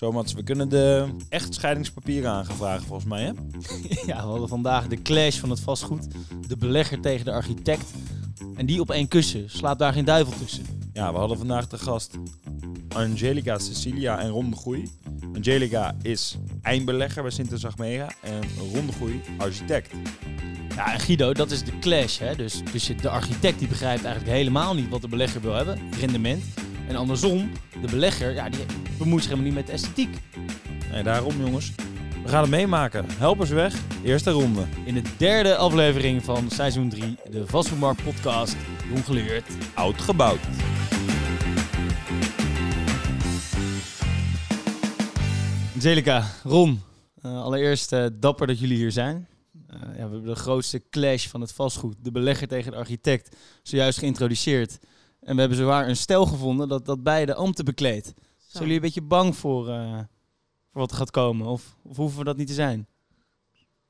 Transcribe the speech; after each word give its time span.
Zo, 0.00 0.12
Mats, 0.12 0.32
we 0.32 0.42
kunnen 0.42 0.68
de 0.68 1.06
echtscheidingspapieren 1.28 2.30
aangevragen 2.30 2.86
volgens 2.86 3.08
mij, 3.08 3.22
hè? 3.22 3.32
Ja, 4.12 4.16
we 4.16 4.30
hadden 4.30 4.48
vandaag 4.48 4.86
de 4.86 5.02
clash 5.02 5.38
van 5.38 5.50
het 5.50 5.60
vastgoed. 5.60 6.08
De 6.48 6.56
belegger 6.56 7.00
tegen 7.00 7.24
de 7.24 7.32
architect. 7.32 7.90
En 8.54 8.66
die 8.66 8.80
op 8.80 8.90
één 8.90 9.08
kussen. 9.08 9.50
Slaapt 9.50 9.78
daar 9.78 9.92
geen 9.92 10.04
duivel 10.04 10.32
tussen. 10.38 10.64
Ja, 10.92 11.12
we 11.12 11.18
hadden 11.18 11.38
vandaag 11.38 11.66
de 11.66 11.78
gast 11.78 12.18
Angelica 12.88 13.58
Cecilia 13.58 14.18
en 14.18 14.28
Ron 14.28 14.50
de 14.50 14.56
Groei. 14.56 14.90
Angelica 15.34 15.96
is 16.02 16.36
eindbelegger 16.62 17.22
bij 17.22 17.30
Sint 17.30 17.50
Zagmega 17.54 18.10
en 18.20 18.40
Ron 18.72 18.86
de 18.86 18.92
Groei 18.92 19.20
architect. 19.38 19.92
Ja, 20.74 20.92
en 20.92 21.00
Guido, 21.00 21.32
dat 21.32 21.50
is 21.50 21.64
de 21.64 21.78
clash. 21.78 22.18
Hè? 22.18 22.36
Dus, 22.36 22.62
dus 22.72 22.92
de 23.00 23.08
architect 23.08 23.58
die 23.58 23.68
begrijpt 23.68 24.04
eigenlijk 24.04 24.36
helemaal 24.36 24.74
niet 24.74 24.88
wat 24.88 25.00
de 25.00 25.08
belegger 25.08 25.40
wil 25.40 25.54
hebben. 25.54 25.78
Rendement. 25.98 26.44
En 26.90 26.96
andersom, 26.96 27.50
de 27.80 27.86
belegger, 27.90 28.32
ja, 28.32 28.48
die 28.48 28.60
bemoeit 28.98 29.22
zich 29.22 29.30
helemaal 29.32 29.52
niet 29.52 29.58
met 29.60 29.66
de 29.66 29.72
esthetiek. 29.72 30.16
Nee, 30.92 31.02
daarom 31.02 31.40
jongens, 31.40 31.72
we 32.22 32.28
gaan 32.28 32.40
het 32.40 32.50
meemaken. 32.50 33.04
Help 33.08 33.40
eens 33.40 33.50
weg, 33.50 33.74
eerste 34.04 34.30
ronde. 34.30 34.64
In 34.84 34.94
de 34.94 35.02
derde 35.16 35.56
aflevering 35.56 36.24
van 36.24 36.50
seizoen 36.50 36.88
3, 36.88 37.16
de 37.30 37.46
Vastgoedmarkt 37.46 38.04
podcast, 38.04 38.56
Jong 38.88 39.04
Geleerd. 39.04 39.44
Oud 39.74 40.00
gebouwd. 40.00 40.40
Angelica, 45.74 46.26
Ron, 46.42 46.80
eh, 47.22 47.42
allereerst 47.42 47.92
eh, 47.92 48.06
dapper 48.12 48.46
dat 48.46 48.58
jullie 48.58 48.76
hier 48.76 48.92
zijn. 48.92 49.28
Eh, 49.66 49.80
ja, 49.80 49.88
we 49.92 49.98
hebben 49.98 50.24
de 50.24 50.34
grootste 50.34 50.82
clash 50.90 51.26
van 51.26 51.40
het 51.40 51.52
vastgoed, 51.52 51.96
de 52.02 52.10
belegger 52.10 52.48
tegen 52.48 52.70
de 52.72 52.78
architect, 52.78 53.36
zojuist 53.62 53.98
geïntroduceerd. 53.98 54.78
En 55.20 55.34
we 55.34 55.40
hebben 55.40 55.58
zowaar 55.58 55.88
een 55.88 55.96
stel 55.96 56.26
gevonden 56.26 56.68
dat, 56.68 56.86
dat 56.86 57.02
beide 57.02 57.34
ambten 57.34 57.64
bekleedt. 57.64 58.12
Zijn 58.36 58.62
jullie 58.62 58.74
een 58.74 58.82
beetje 58.82 59.02
bang 59.02 59.36
voor, 59.36 59.68
eh, 59.68 59.98
voor 60.70 60.80
wat 60.80 60.90
er 60.90 60.96
gaat 60.96 61.10
komen? 61.10 61.46
Of, 61.46 61.76
of 61.82 61.96
hoeven 61.96 62.18
we 62.18 62.24
dat 62.24 62.36
niet 62.36 62.46
te 62.46 62.54
zijn? 62.54 62.86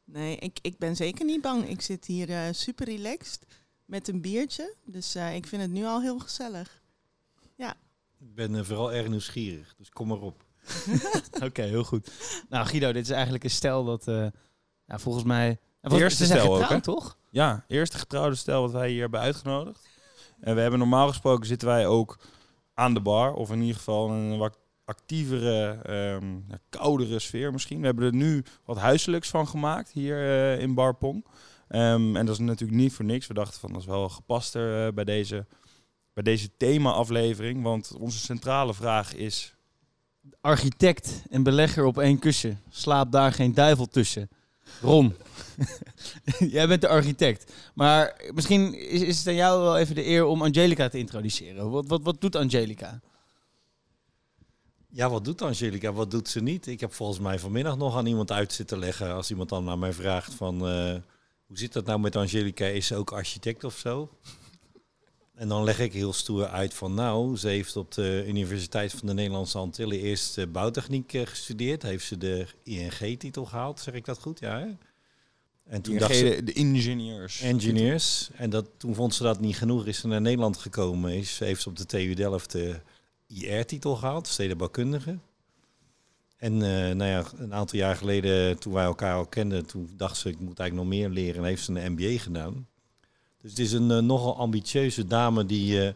Nee, 0.04 0.36
ik, 0.36 0.58
ik 0.62 0.78
ben 0.78 0.96
zeker 0.96 1.24
niet 1.24 1.40
bang. 1.40 1.68
Ik 1.68 1.80
zit 1.80 2.04
hier 2.06 2.30
eh, 2.30 2.42
super 2.50 2.86
relaxed 2.86 3.46
met 3.84 4.08
een 4.08 4.20
biertje. 4.20 4.74
Dus 4.84 5.14
eh, 5.14 5.34
ik 5.34 5.46
vind 5.46 5.62
het 5.62 5.70
nu 5.70 5.84
al 5.84 6.00
heel 6.00 6.18
gezellig. 6.18 6.80
Ik 8.20 8.34
ben 8.34 8.66
vooral 8.66 8.92
erg 8.92 9.08
nieuwsgierig, 9.08 9.74
dus 9.76 9.90
kom 9.90 10.08
maar 10.08 10.20
op. 10.20 10.44
Oké, 11.44 11.62
heel 11.62 11.84
goed. 11.84 12.10
Nou 12.48 12.66
Guido, 12.66 12.92
dit 12.92 13.04
is 13.04 13.10
eigenlijk 13.10 13.44
een 13.44 13.50
stel 13.50 13.84
dat 13.84 14.08
eh, 14.08 14.26
ja, 14.84 14.98
volgens 14.98 15.24
mij... 15.24 15.58
Ja, 15.82 15.90
eerste 15.90 16.24
stel 16.24 16.56
ook, 16.56 16.68
hè? 16.68 16.80
toch? 16.80 17.18
Ja, 17.30 17.64
eerste 17.68 17.98
getrouwde 17.98 18.36
stel 18.36 18.60
wat 18.60 18.72
wij 18.72 18.90
hier 18.90 19.00
hebben 19.00 19.20
uitgenodigd. 19.20 19.88
En 20.40 20.54
we 20.54 20.60
hebben 20.60 20.78
normaal 20.78 21.08
gesproken 21.08 21.46
zitten 21.46 21.68
wij 21.68 21.86
ook 21.86 22.18
aan 22.74 22.94
de 22.94 23.00
bar. 23.00 23.32
Of 23.32 23.50
in 23.50 23.60
ieder 23.60 23.76
geval 23.76 24.10
een 24.10 24.38
wat 24.38 24.58
actievere, 24.84 25.80
ehm, 25.82 26.58
koudere 26.68 27.18
sfeer 27.18 27.52
misschien. 27.52 27.80
We 27.80 27.86
hebben 27.86 28.04
er 28.04 28.14
nu 28.14 28.44
wat 28.64 28.76
huiselijks 28.76 29.28
van 29.28 29.48
gemaakt 29.48 29.90
hier 29.90 30.16
eh, 30.16 30.60
in 30.60 30.74
Bar 30.74 30.94
Pong. 30.94 31.26
Ehm, 31.68 32.16
en 32.16 32.26
dat 32.26 32.34
is 32.34 32.40
natuurlijk 32.40 32.80
niet 32.80 32.92
voor 32.92 33.04
niks. 33.04 33.26
We 33.26 33.34
dachten 33.34 33.60
van 33.60 33.72
dat 33.72 33.80
is 33.80 33.86
wel 33.86 34.08
gepaster 34.08 34.86
eh, 34.86 34.92
bij 34.92 35.04
deze, 35.04 35.46
bij 36.12 36.22
deze 36.22 36.56
thema-aflevering. 36.56 37.62
Want 37.62 37.96
onze 37.98 38.18
centrale 38.18 38.74
vraag 38.74 39.14
is... 39.14 39.54
Architect 40.40 41.22
en 41.30 41.42
belegger 41.42 41.84
op 41.84 41.98
één 41.98 42.18
kussen. 42.18 42.60
Slaapt 42.68 43.12
daar 43.12 43.32
geen 43.32 43.54
duivel 43.54 43.86
tussen. 43.86 44.28
Ron, 44.80 45.16
jij 46.56 46.68
bent 46.68 46.80
de 46.80 46.88
architect. 46.88 47.52
Maar 47.74 48.20
misschien 48.34 48.74
is, 48.74 49.02
is 49.02 49.18
het 49.18 49.26
aan 49.26 49.34
jou 49.34 49.62
wel 49.62 49.78
even 49.78 49.94
de 49.94 50.06
eer 50.06 50.24
om 50.24 50.42
Angelica 50.42 50.88
te 50.88 50.98
introduceren. 50.98 51.70
Wat, 51.70 51.86
wat, 51.86 52.00
wat 52.02 52.20
doet 52.20 52.36
Angelica? 52.36 53.00
Ja, 54.88 55.10
wat 55.10 55.24
doet 55.24 55.42
Angelica? 55.42 55.92
Wat 55.92 56.10
doet 56.10 56.28
ze 56.28 56.40
niet? 56.40 56.66
Ik 56.66 56.80
heb 56.80 56.92
volgens 56.92 57.18
mij 57.18 57.38
vanmiddag 57.38 57.76
nog 57.76 57.96
aan 57.96 58.06
iemand 58.06 58.32
uit 58.32 58.52
zitten 58.52 58.78
leggen. 58.78 59.14
Als 59.14 59.30
iemand 59.30 59.48
dan 59.48 59.64
naar 59.64 59.78
mij 59.78 59.92
vraagt 59.92 60.34
van... 60.34 60.54
eh, 60.54 60.94
hoe 61.46 61.58
zit 61.58 61.72
dat 61.72 61.86
nou 61.86 62.00
met 62.00 62.16
Angelica? 62.16 62.64
Is 62.64 62.86
ze 62.86 62.96
ook 62.96 63.12
architect 63.12 63.64
of 63.64 63.76
zo? 63.76 64.10
En 65.40 65.48
dan 65.48 65.64
leg 65.64 65.78
ik 65.78 65.92
heel 65.92 66.12
stoer 66.12 66.46
uit 66.46 66.74
van... 66.74 66.94
Nou, 66.94 67.36
ze 67.36 67.48
heeft 67.48 67.76
op 67.76 67.92
de 67.92 68.24
Universiteit 68.26 68.92
van 68.92 69.06
de 69.06 69.14
Nederlandse 69.14 69.58
Antillen... 69.58 69.98
eerst 69.98 70.38
eh, 70.38 70.46
bouwtechniek 70.46 71.12
eh, 71.12 71.26
gestudeerd. 71.26 71.82
Heeft 71.82 72.06
ze 72.06 72.18
de 72.18 72.46
ING-titel 72.62 73.44
gehaald, 73.44 73.80
zeg 73.80 73.94
ik 73.94 74.04
dat 74.04 74.18
goed? 74.18 74.40
Ja, 74.40 74.58
hè? 74.58 74.66
En 75.66 75.82
toen 75.82 75.98
dacht 75.98 76.16
ze... 76.16 76.40
de, 76.44 76.52
ingenieurs. 76.52 77.40
engineers. 77.40 78.30
En 78.34 78.50
dat, 78.50 78.66
toen 78.76 78.94
vond 78.94 79.14
ze 79.14 79.22
dat 79.22 79.40
niet 79.40 79.56
genoeg, 79.56 79.86
is 79.86 79.98
ze 79.98 80.06
naar 80.06 80.20
Nederland 80.20 80.56
gekomen. 80.56 81.12
Is, 81.12 81.38
heeft 81.38 81.62
ze 81.62 81.68
op 81.68 81.76
de 81.76 81.86
TU 81.86 82.14
Delft 82.14 82.52
de 82.52 82.80
IR-titel 83.26 83.96
gehaald, 83.96 84.26
stedenbouwkundige. 84.26 85.18
En 86.36 86.52
eh, 86.52 86.94
nou 86.94 87.10
ja, 87.10 87.24
een 87.36 87.54
aantal 87.54 87.78
jaar 87.78 87.96
geleden, 87.96 88.58
toen 88.58 88.72
wij 88.72 88.84
elkaar 88.84 89.14
al 89.14 89.26
kenden, 89.26 89.66
toen 89.66 89.90
dacht 89.96 90.16
ze, 90.16 90.28
ik 90.28 90.40
moet 90.40 90.58
eigenlijk 90.58 90.90
nog 90.90 90.98
meer 90.98 91.08
leren. 91.08 91.42
En 91.42 91.48
heeft 91.48 91.64
ze 91.64 91.80
een 91.80 91.92
MBA 91.92 92.18
gedaan. 92.18 92.68
Dus 93.42 93.50
het 93.50 93.58
is 93.58 93.72
een 93.72 93.90
eh, 93.90 93.98
nogal 93.98 94.36
ambitieuze 94.36 95.06
dame 95.06 95.46
die 95.46 95.86
eh, 95.86 95.94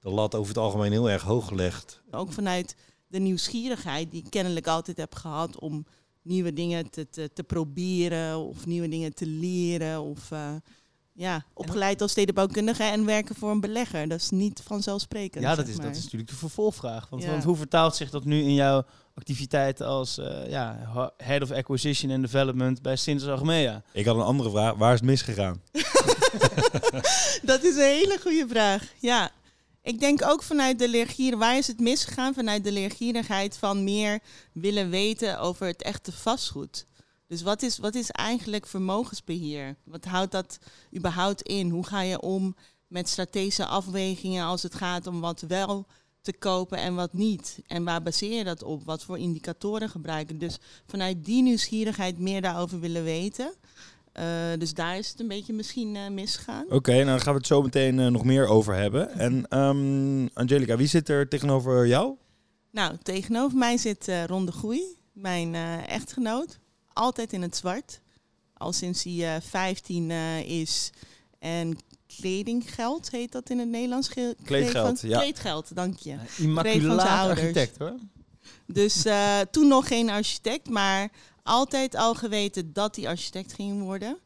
de 0.00 0.10
lat 0.10 0.34
over 0.34 0.48
het 0.48 0.58
algemeen 0.58 0.90
heel 0.92 1.10
erg 1.10 1.22
hoog 1.22 1.50
legt. 1.50 2.00
Ook 2.10 2.32
vanuit 2.32 2.76
de 3.06 3.18
nieuwsgierigheid 3.18 4.10
die 4.10 4.22
ik 4.24 4.30
kennelijk 4.30 4.66
altijd 4.66 4.96
heb 4.96 5.14
gehad 5.14 5.58
om 5.58 5.86
nieuwe 6.22 6.52
dingen 6.52 6.90
te, 6.90 7.08
te, 7.08 7.30
te 7.32 7.42
proberen 7.44 8.38
of 8.38 8.66
nieuwe 8.66 8.88
dingen 8.88 9.14
te 9.14 9.26
leren. 9.26 10.00
Of 10.02 10.30
eh, 10.30 10.50
ja, 11.12 11.44
opgeleid 11.52 12.02
als 12.02 12.10
stedenbouwkundige 12.10 12.82
en 12.82 13.04
werken 13.04 13.34
voor 13.34 13.50
een 13.50 13.60
belegger. 13.60 14.08
Dat 14.08 14.20
is 14.20 14.30
niet 14.30 14.60
vanzelfsprekend. 14.64 15.44
Ja, 15.44 15.54
dat 15.54 15.66
zeg 15.66 15.74
is, 15.74 15.80
dat 15.80 15.96
is 15.96 16.02
natuurlijk 16.02 16.30
de 16.30 16.36
vervolgvraag. 16.36 17.08
Want, 17.08 17.22
Ja. 17.22 17.30
want 17.30 17.44
hoe 17.44 17.56
vertaalt 17.56 17.96
zich 17.96 18.10
dat 18.10 18.24
nu 18.24 18.42
in 18.42 18.54
jouw 18.54 18.84
activiteiten 19.14 19.86
als 19.86 20.18
eh, 20.18 20.50
ja, 20.50 20.78
Head 21.16 21.42
of 21.42 21.50
Acquisition 21.50 22.10
and 22.12 22.20
Development 22.22 22.82
bij 22.82 22.96
Sintes 22.96 23.28
Achmea? 23.28 23.82
Ik 23.92 24.04
had 24.04 24.16
een 24.16 24.22
andere 24.22 24.50
vraag. 24.50 24.74
Waar 24.74 24.92
is 24.92 25.00
het 25.00 25.08
misgegaan? 25.08 25.60
Dat 27.50 27.62
is 27.62 27.74
een 27.74 27.82
hele 27.82 28.18
goede 28.20 28.46
vraag. 28.48 28.92
Ja. 28.98 29.30
Ik 29.82 30.00
denk 30.00 30.24
ook 30.24 30.42
vanuit 30.42 30.78
de 30.78 30.88
leergier, 30.88 31.36
waar 31.36 31.56
is 31.56 31.66
het 31.66 31.80
misgegaan? 31.80 32.34
Vanuit 32.34 32.64
de 32.64 32.72
leergierigheid 32.72 33.56
van 33.56 33.84
meer 33.84 34.20
willen 34.52 34.90
weten 34.90 35.40
over 35.40 35.66
het 35.66 35.82
echte 35.82 36.12
vastgoed. 36.12 36.86
Dus 37.26 37.42
wat 37.42 37.62
is, 37.62 37.78
wat 37.78 37.94
is 37.94 38.10
eigenlijk 38.10 38.66
vermogensbeheer? 38.66 39.76
Wat 39.84 40.04
houdt 40.04 40.32
dat 40.32 40.58
überhaupt 40.96 41.42
in? 41.42 41.70
Hoe 41.70 41.86
ga 41.86 42.00
je 42.00 42.20
om 42.20 42.56
met 42.86 43.08
strategische 43.08 43.66
afwegingen 43.66 44.44
als 44.44 44.62
het 44.62 44.74
gaat 44.74 45.06
om 45.06 45.20
wat 45.20 45.40
wel 45.40 45.86
te 46.22 46.32
kopen 46.32 46.78
en 46.78 46.94
wat 46.94 47.12
niet? 47.12 47.58
En 47.66 47.84
waar 47.84 48.02
baseer 48.02 48.38
je 48.38 48.44
dat 48.44 48.62
op? 48.62 48.84
Wat 48.84 49.04
voor 49.04 49.18
indicatoren 49.18 49.88
gebruiken? 49.88 50.38
Dus 50.38 50.58
vanuit 50.86 51.24
die 51.24 51.42
nieuwsgierigheid 51.42 52.18
meer 52.18 52.40
daarover 52.40 52.80
willen 52.80 53.04
weten. 53.04 53.54
Eh, 54.14 54.24
dus 54.58 54.74
daar 54.74 54.98
is 54.98 55.08
het 55.10 55.20
een 55.20 55.28
beetje 55.28 55.52
misschien 55.52 55.96
eh, 55.96 56.08
misgegaan. 56.08 56.64
Oké, 56.68 56.92
nou 56.92 57.04
daar 57.04 57.20
gaan 57.20 57.32
we 57.32 57.38
het 57.38 57.46
zo 57.46 57.62
meteen 57.62 57.98
eh, 57.98 58.06
nog 58.06 58.24
meer 58.24 58.46
over 58.46 58.74
hebben. 58.74 59.10
En 59.12 59.46
ehm, 59.48 60.26
Angelica, 60.34 60.76
wie 60.76 60.86
zit 60.86 61.08
er 61.08 61.28
tegenover 61.28 61.86
jou? 61.86 62.14
Nou, 62.70 62.96
tegenover 63.02 63.58
mij 63.58 63.76
zit 63.76 64.08
eh 64.08 64.24
Ron 64.24 64.46
de 64.46 64.52
Groei, 64.52 64.82
mijn 65.12 65.54
eh, 65.54 65.88
echtgenoot. 65.88 66.58
Altijd 66.92 67.32
in 67.32 67.42
het 67.42 67.56
zwart. 67.56 68.00
Al 68.54 68.72
sinds 68.72 69.02
hij 69.02 69.34
eh 69.34 69.40
15 69.42 70.10
eh, 70.10 70.40
is. 70.60 70.90
En 71.38 71.78
kledinggeld 72.20 73.10
heet 73.10 73.32
dat 73.32 73.50
in 73.50 73.58
het 73.58 73.68
Nederlands. 73.68 74.08
Ge- 74.08 74.36
Kleedgeld, 74.44 75.00
van- 75.00 75.08
ja. 75.08 75.18
Kleedgeld, 75.18 75.74
dank 75.76 75.98
je. 75.98 76.16
Immaculaat 76.38 77.08
ouders. 77.08 77.40
architect 77.40 77.78
hoor. 77.78 77.94
Dus 78.66 79.04
eh, 79.04 79.40
toen 79.50 79.68
nog 79.68 79.88
geen 79.88 80.10
architect, 80.10 80.68
maar 80.68 81.10
altijd 81.44 81.94
al 81.94 82.14
geweten 82.14 82.72
dat 82.72 82.96
hij 82.96 83.08
architect 83.08 83.52
ging 83.52 83.82
worden. 83.82 84.18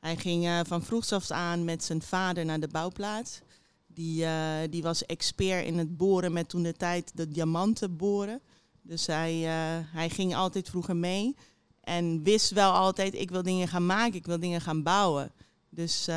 Hij 0.00 0.16
ging 0.16 0.44
eh, 0.44 0.60
van 0.64 0.82
vroegs 0.82 1.12
af 1.12 1.30
aan 1.30 1.64
met 1.64 1.84
zijn 1.84 2.02
vader 2.02 2.44
naar 2.44 2.60
de 2.60 2.68
bouwplaats. 2.68 3.40
Die, 3.86 4.24
eh, 4.24 4.70
die 4.70 4.82
was 4.82 5.06
expert 5.06 5.66
in 5.66 5.78
het 5.78 5.96
boren 5.96 6.32
met 6.32 6.48
toen 6.48 6.62
de 6.62 6.72
tijd 6.72 7.12
de 7.14 7.28
diamanten 7.28 7.96
boren. 7.96 8.40
Dus 8.82 9.06
hij, 9.06 9.32
eh, 9.32 9.84
hij 9.92 10.10
ging 10.10 10.34
altijd 10.34 10.68
vroeger 10.68 10.96
mee. 10.96 11.36
En 11.80 12.22
wist 12.22 12.50
wel 12.50 12.72
altijd, 12.72 13.14
ik 13.14 13.30
wil 13.30 13.42
dingen 13.42 13.68
gaan 13.68 13.86
maken, 13.86 14.14
ik 14.14 14.26
wil 14.26 14.40
dingen 14.40 14.60
gaan 14.60 14.82
bouwen. 14.82 15.32
Dus 15.68 16.08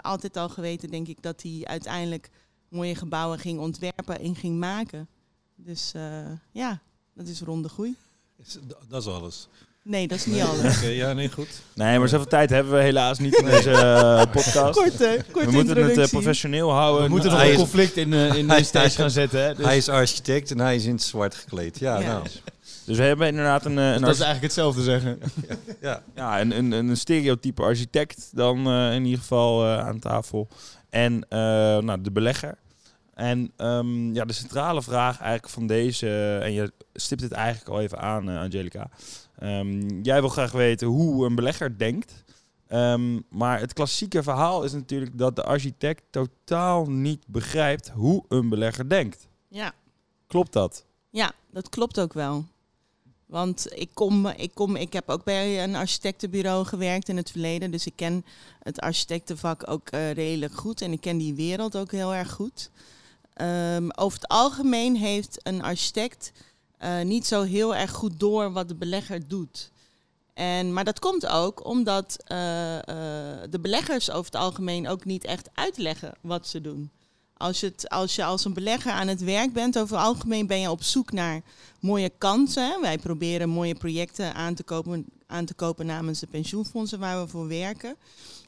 altijd 0.00 0.36
al 0.36 0.48
geweten, 0.48 0.90
denk 0.90 1.08
ik, 1.08 1.22
dat 1.22 1.42
hij 1.42 1.60
uiteindelijk 1.64 2.30
mooie 2.68 2.94
gebouwen 2.94 3.38
ging 3.38 3.60
ontwerpen 3.60 4.20
en 4.20 4.34
ging 4.34 4.58
maken. 4.58 5.08
Dus 5.56 5.92
ja, 6.52 6.82
dat 7.14 7.26
is 7.26 7.40
ronde 7.40 7.68
groei. 7.68 7.96
Dat 8.88 9.02
is 9.02 9.06
alles. 9.06 9.48
Nee, 9.84 10.08
dat 10.08 10.18
is 10.18 10.26
niet 10.26 10.42
alles. 10.42 10.76
Oké, 10.76 10.86
ja, 10.86 11.12
nee, 11.12 11.30
goed. 11.30 11.48
Nee, 11.74 11.98
maar 11.98 12.08
zoveel 12.08 12.26
tijd 12.26 12.50
hebben 12.50 12.72
we 12.72 12.80
helaas 12.82 13.18
niet 13.18 13.34
in 13.34 13.44
deze 13.44 13.70
eh, 13.70 14.22
podcast. 14.32 14.78
Korte, 14.80 15.24
korte 15.32 15.46
we 15.46 15.52
moeten 15.52 15.58
het 15.58 15.68
eh, 15.68 15.82
introductie. 15.82 16.08
professioneel 16.18 16.70
houden. 16.72 17.02
We 17.04 17.08
moeten 17.10 17.30
nog 17.30 17.38
hij 17.38 17.46
een 17.48 17.52
is- 17.54 17.58
conflict 17.60 17.96
in, 17.96 18.12
eh, 18.12 18.34
in 18.34 18.46
de 18.46 18.52
hij- 18.52 18.62
stage 18.62 18.90
gaan 18.90 19.10
zetten. 19.10 19.42
Hè? 19.44 19.54
Dus, 19.54 19.64
Hij 19.66 19.76
is 19.76 19.88
architect 19.88 20.50
en 20.50 20.58
hij 20.58 20.74
is 20.76 20.84
in 20.84 20.92
het 20.92 21.02
zwart 21.02 21.34
gekleed. 21.34 21.78
Ja, 21.78 21.98
Ja. 21.98 22.06
nou. 22.08 22.22
Dus 22.84 22.96
we 22.96 23.02
hebben 23.02 23.26
inderdaad 23.28 23.64
een, 23.64 23.78
eh, 23.78 23.84
een, 23.92 24.00
dat 24.00 24.14
is 24.14 24.20
eigenlijk 24.20 24.42
hetzelfde 24.42 24.82
zeggen. 24.82 25.18
Ja. 25.80 26.02
ja, 26.14 26.40
een, 26.40 26.50
een, 26.58 26.72
een 26.72 26.96
stereotype 26.96 27.62
architect 27.62 28.30
dan 28.32 28.66
eh, 28.66 28.94
in 28.94 29.04
ieder 29.04 29.20
geval 29.20 29.64
eh, 29.64 29.78
aan 29.78 29.98
tafel. 29.98 30.48
En 30.90 31.26
eh, 31.28 31.38
nou, 31.78 32.00
de 32.00 32.10
belegger. 32.10 32.54
en 33.14 33.52
ehm, 33.56 34.14
ja, 34.14 34.24
de 34.24 34.32
centrale 34.32 34.82
vraag 34.82 35.18
eigenlijk 35.20 35.52
van 35.52 35.66
deze, 35.66 36.38
en 36.42 36.52
je 36.52 36.72
stipt 36.94 37.22
het 37.22 37.32
eigenlijk 37.32 37.68
al 37.68 37.80
even 37.80 37.98
aan, 38.00 38.30
eh, 38.30 38.38
Angelica. 38.40 38.88
Ehm, 39.42 40.00
jij 40.02 40.20
wil 40.20 40.28
graag 40.28 40.52
weten 40.52 40.88
hoe 40.88 41.26
een 41.26 41.34
belegger 41.34 41.78
denkt. 41.78 42.24
Ehm, 42.66 43.20
maar 43.28 43.60
het 43.60 43.72
klassieke 43.72 44.22
verhaal 44.22 44.64
is 44.64 44.72
natuurlijk 44.72 45.18
dat 45.18 45.36
de 45.36 45.42
architect 45.42 46.02
totaal 46.10 46.86
niet 46.90 47.24
begrijpt 47.26 47.88
hoe 47.88 48.24
een 48.28 48.48
belegger 48.48 48.88
denkt. 48.88 49.28
Ja. 49.48 49.72
Klopt 50.26 50.52
dat? 50.52 50.84
Ja, 51.10 51.32
dat 51.50 51.68
klopt 51.68 52.00
ook 52.00 52.12
wel. 52.12 52.44
Want 53.26 53.66
ik, 53.74 53.90
kom, 53.94 54.26
ik, 54.26 54.54
kom, 54.54 54.76
ik 54.76 54.92
heb 54.92 55.08
ook 55.10 55.24
bij 55.24 55.62
een 55.62 55.74
architectenbureau 55.74 56.64
gewerkt 56.64 57.08
in 57.08 57.16
het 57.16 57.30
verleden. 57.30 57.70
Dus 57.70 57.86
ik 57.86 57.96
ken 57.96 58.24
het 58.62 58.80
architectenvak 58.80 59.70
ook 59.70 59.88
eh, 59.88 60.10
redelijk 60.10 60.54
goed. 60.54 60.80
En 60.80 60.92
ik 60.92 61.00
ken 61.00 61.18
die 61.18 61.34
wereld 61.34 61.76
ook 61.76 61.90
heel 61.90 62.14
erg 62.14 62.30
goed. 62.30 62.70
Ehm, 63.32 63.88
over 63.94 64.18
het 64.20 64.28
algemeen 64.28 64.96
heeft 64.96 65.40
een 65.42 65.62
architect 65.62 66.32
eh, 66.82 67.00
niet 67.00 67.26
zo 67.26 67.42
heel 67.42 67.74
erg 67.74 67.90
goed 67.90 68.20
door 68.20 68.52
wat 68.52 68.68
de 68.68 68.74
belegger 68.74 69.28
doet. 69.28 69.70
En, 70.34 70.72
maar 70.72 70.84
dat 70.84 70.98
komt 70.98 71.26
ook 71.26 71.66
omdat 71.66 72.16
eh, 72.24 72.36
de 73.50 73.58
beleggers 73.60 74.10
over 74.10 74.24
het 74.24 74.40
algemeen 74.40 74.88
ook 74.88 75.04
niet 75.04 75.24
echt 75.24 75.48
uitleggen 75.54 76.14
wat 76.20 76.48
ze 76.48 76.60
doen. 76.60 76.90
Als 77.36 77.60
het, 77.60 77.88
als 77.88 78.14
je 78.14 78.24
als 78.24 78.44
een 78.44 78.52
belegger 78.52 78.92
aan 78.92 79.08
het 79.08 79.20
werk 79.20 79.52
bent, 79.52 79.78
over 79.78 79.96
het 79.96 80.06
algemeen 80.06 80.46
ben 80.46 80.60
je 80.60 80.70
op 80.70 80.82
zoek 80.82 81.12
naar 81.12 81.42
mooie 81.80 82.10
kansen. 82.18 82.80
Wij 82.80 82.98
proberen 82.98 83.48
mooie 83.48 83.74
projecten 83.74 84.34
aan 84.34 84.54
te 84.54 84.62
kopen, 84.62 85.04
aan 85.26 85.44
te 85.44 85.54
kopen 85.54 85.86
namens 85.86 86.20
de 86.20 86.26
pensioenfondsen 86.26 86.98
waar 86.98 87.22
we 87.22 87.28
voor 87.28 87.48
werken. 87.48 87.96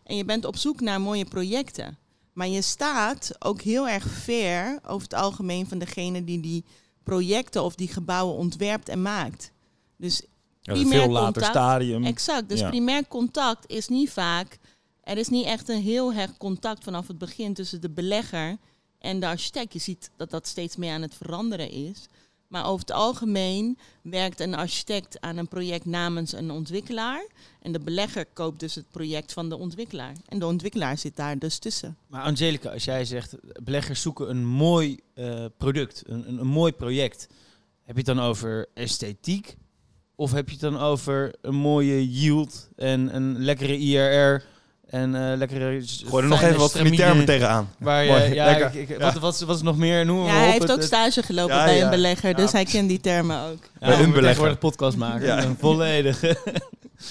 En 0.05 0.17
je 0.17 0.25
bent 0.25 0.45
op 0.45 0.57
zoek 0.57 0.81
naar 0.81 1.01
mooie 1.01 1.25
projecten. 1.25 1.99
Maar 2.33 2.49
je 2.49 2.63
staat 2.63 3.33
ook 3.39 3.61
heel 3.61 3.89
erg 3.89 4.07
ver 4.07 4.79
over 4.87 5.03
het 5.03 5.15
algemeen 5.15 5.69
van 5.69 5.79
degene 5.79 6.25
die 6.25 6.41
die 6.41 6.65
projecten 7.05 7.62
of 7.62 7.75
die 7.75 7.89
gebouwen 7.89 8.37
ontwerpt 8.37 8.89
en 8.89 9.03
maakt. 9.03 9.53
Dus 9.97 10.23
ja, 10.61 10.73
een 10.73 10.89
veel 10.89 11.09
later 11.09 11.33
contact, 11.33 11.47
stadium. 11.47 12.05
Exact. 12.05 12.49
Dus 12.49 12.62
primair 12.62 13.09
contact 13.09 13.71
is 13.71 13.89
niet 13.89 14.11
vaak. 14.11 14.59
Er 15.03 15.19
is 15.19 15.29
niet 15.29 15.47
echt 15.47 15.69
een 15.69 15.83
heel 15.83 16.12
hecht 16.15 16.37
contact 16.37 16.85
vanaf 16.85 17.06
het 17.06 17.19
begin 17.19 17.55
tussen 17.55 17.81
de 17.81 17.91
belegger 17.91 18.56
en 18.99 19.21
de 19.21 19.27
architect. 19.27 19.73
Je 19.73 19.79
ziet 19.79 20.11
dat 20.17 20.31
dat 20.31 20.47
steeds 20.47 20.77
meer 20.77 20.93
aan 20.93 21.03
het 21.03 21.15
veranderen 21.15 21.71
is. 21.71 22.06
Maar 22.49 22.67
over 22.67 22.81
het 22.81 22.93
algemeen 22.93 23.79
werkt 24.02 24.41
een 24.41 24.55
architect 24.55 25.20
aan 25.20 25.37
een 25.37 25.49
project 25.49 25.85
namens 25.85 26.32
een 26.32 26.50
ontwikkelaar. 26.50 27.26
En 27.61 27.73
de 27.73 27.81
belegger 27.81 28.26
koopt 28.32 28.61
dus 28.61 28.75
het 28.75 28.91
project 28.91 29.32
van 29.32 29.49
de 29.49 29.56
ontwikkelaar. 29.56 30.12
En 30.29 30.38
de 30.38 30.46
ontwikkelaar 30.46 30.99
zit 30.99 31.17
daar 31.17 31.38
dus 31.38 31.58
tussen. 31.58 31.96
Maar 32.06 32.23
Angelica, 32.23 32.70
als 32.70 32.85
jij 32.85 33.05
zegt 33.05 33.37
beleggers 33.62 34.02
zoeken 34.02 34.31
een 34.31 34.46
mooi 34.46 34.99
uh, 35.14 35.44
product, 35.56 36.02
een, 36.06 36.29
een, 36.29 36.38
een, 36.41 36.46
mooi 36.46 36.73
project. 36.73 37.26
Heb 37.82 37.96
je 37.96 38.02
het 38.02 38.17
dan 38.17 38.20
over 38.20 38.67
esthetiek? 38.75 39.56
Of 40.14 40.32
heb 40.32 40.47
je 40.47 40.52
het 40.52 40.61
dan 40.61 40.79
over 40.79 41.35
een 41.40 41.55
mooie 41.55 42.11
yield 42.11 42.69
en 42.76 43.14
een 43.14 43.38
lekkere 43.38 43.79
IRR? 43.79 44.44
En 44.87 45.15
uh, 45.15 45.33
lekkere. 45.37 45.83
Gooi 46.05 46.23
er 46.23 46.29
nog 46.29 46.43
even 46.43 46.59
wat 46.59 46.73
van 46.73 46.85
die 46.85 46.97
termen 46.97 47.25
tegenaan. 47.25 47.71
Waar 47.79 48.05
je, 48.05 48.35
ja, 48.35 48.57
ik, 48.57 48.89
ik, 48.89 48.99
wat, 48.99 49.15
wat, 49.15 49.41
wat 49.41 49.57
is 49.57 49.63
nog 49.63 49.77
meer? 49.77 50.07
Noemen 50.07 50.27
ja, 50.27 50.33
hij 50.33 50.51
heeft 50.51 50.73
ook 50.73 50.83
stage 50.83 51.23
gelopen 51.23 51.65
bij 51.65 51.83
een 51.83 51.91
belegger, 51.91 52.35
dus 52.35 52.53
hij 52.53 52.65
kent 52.65 52.89
die 52.89 53.01
termen 53.01 53.41
ook. 53.41 53.69
bij 53.81 54.01
een 54.01 54.13
belegger. 54.13 54.47
een 54.47 54.59
podcast 54.59 54.97
maken. 54.97 55.39
Een 55.39 55.57
volledige. 55.59 56.37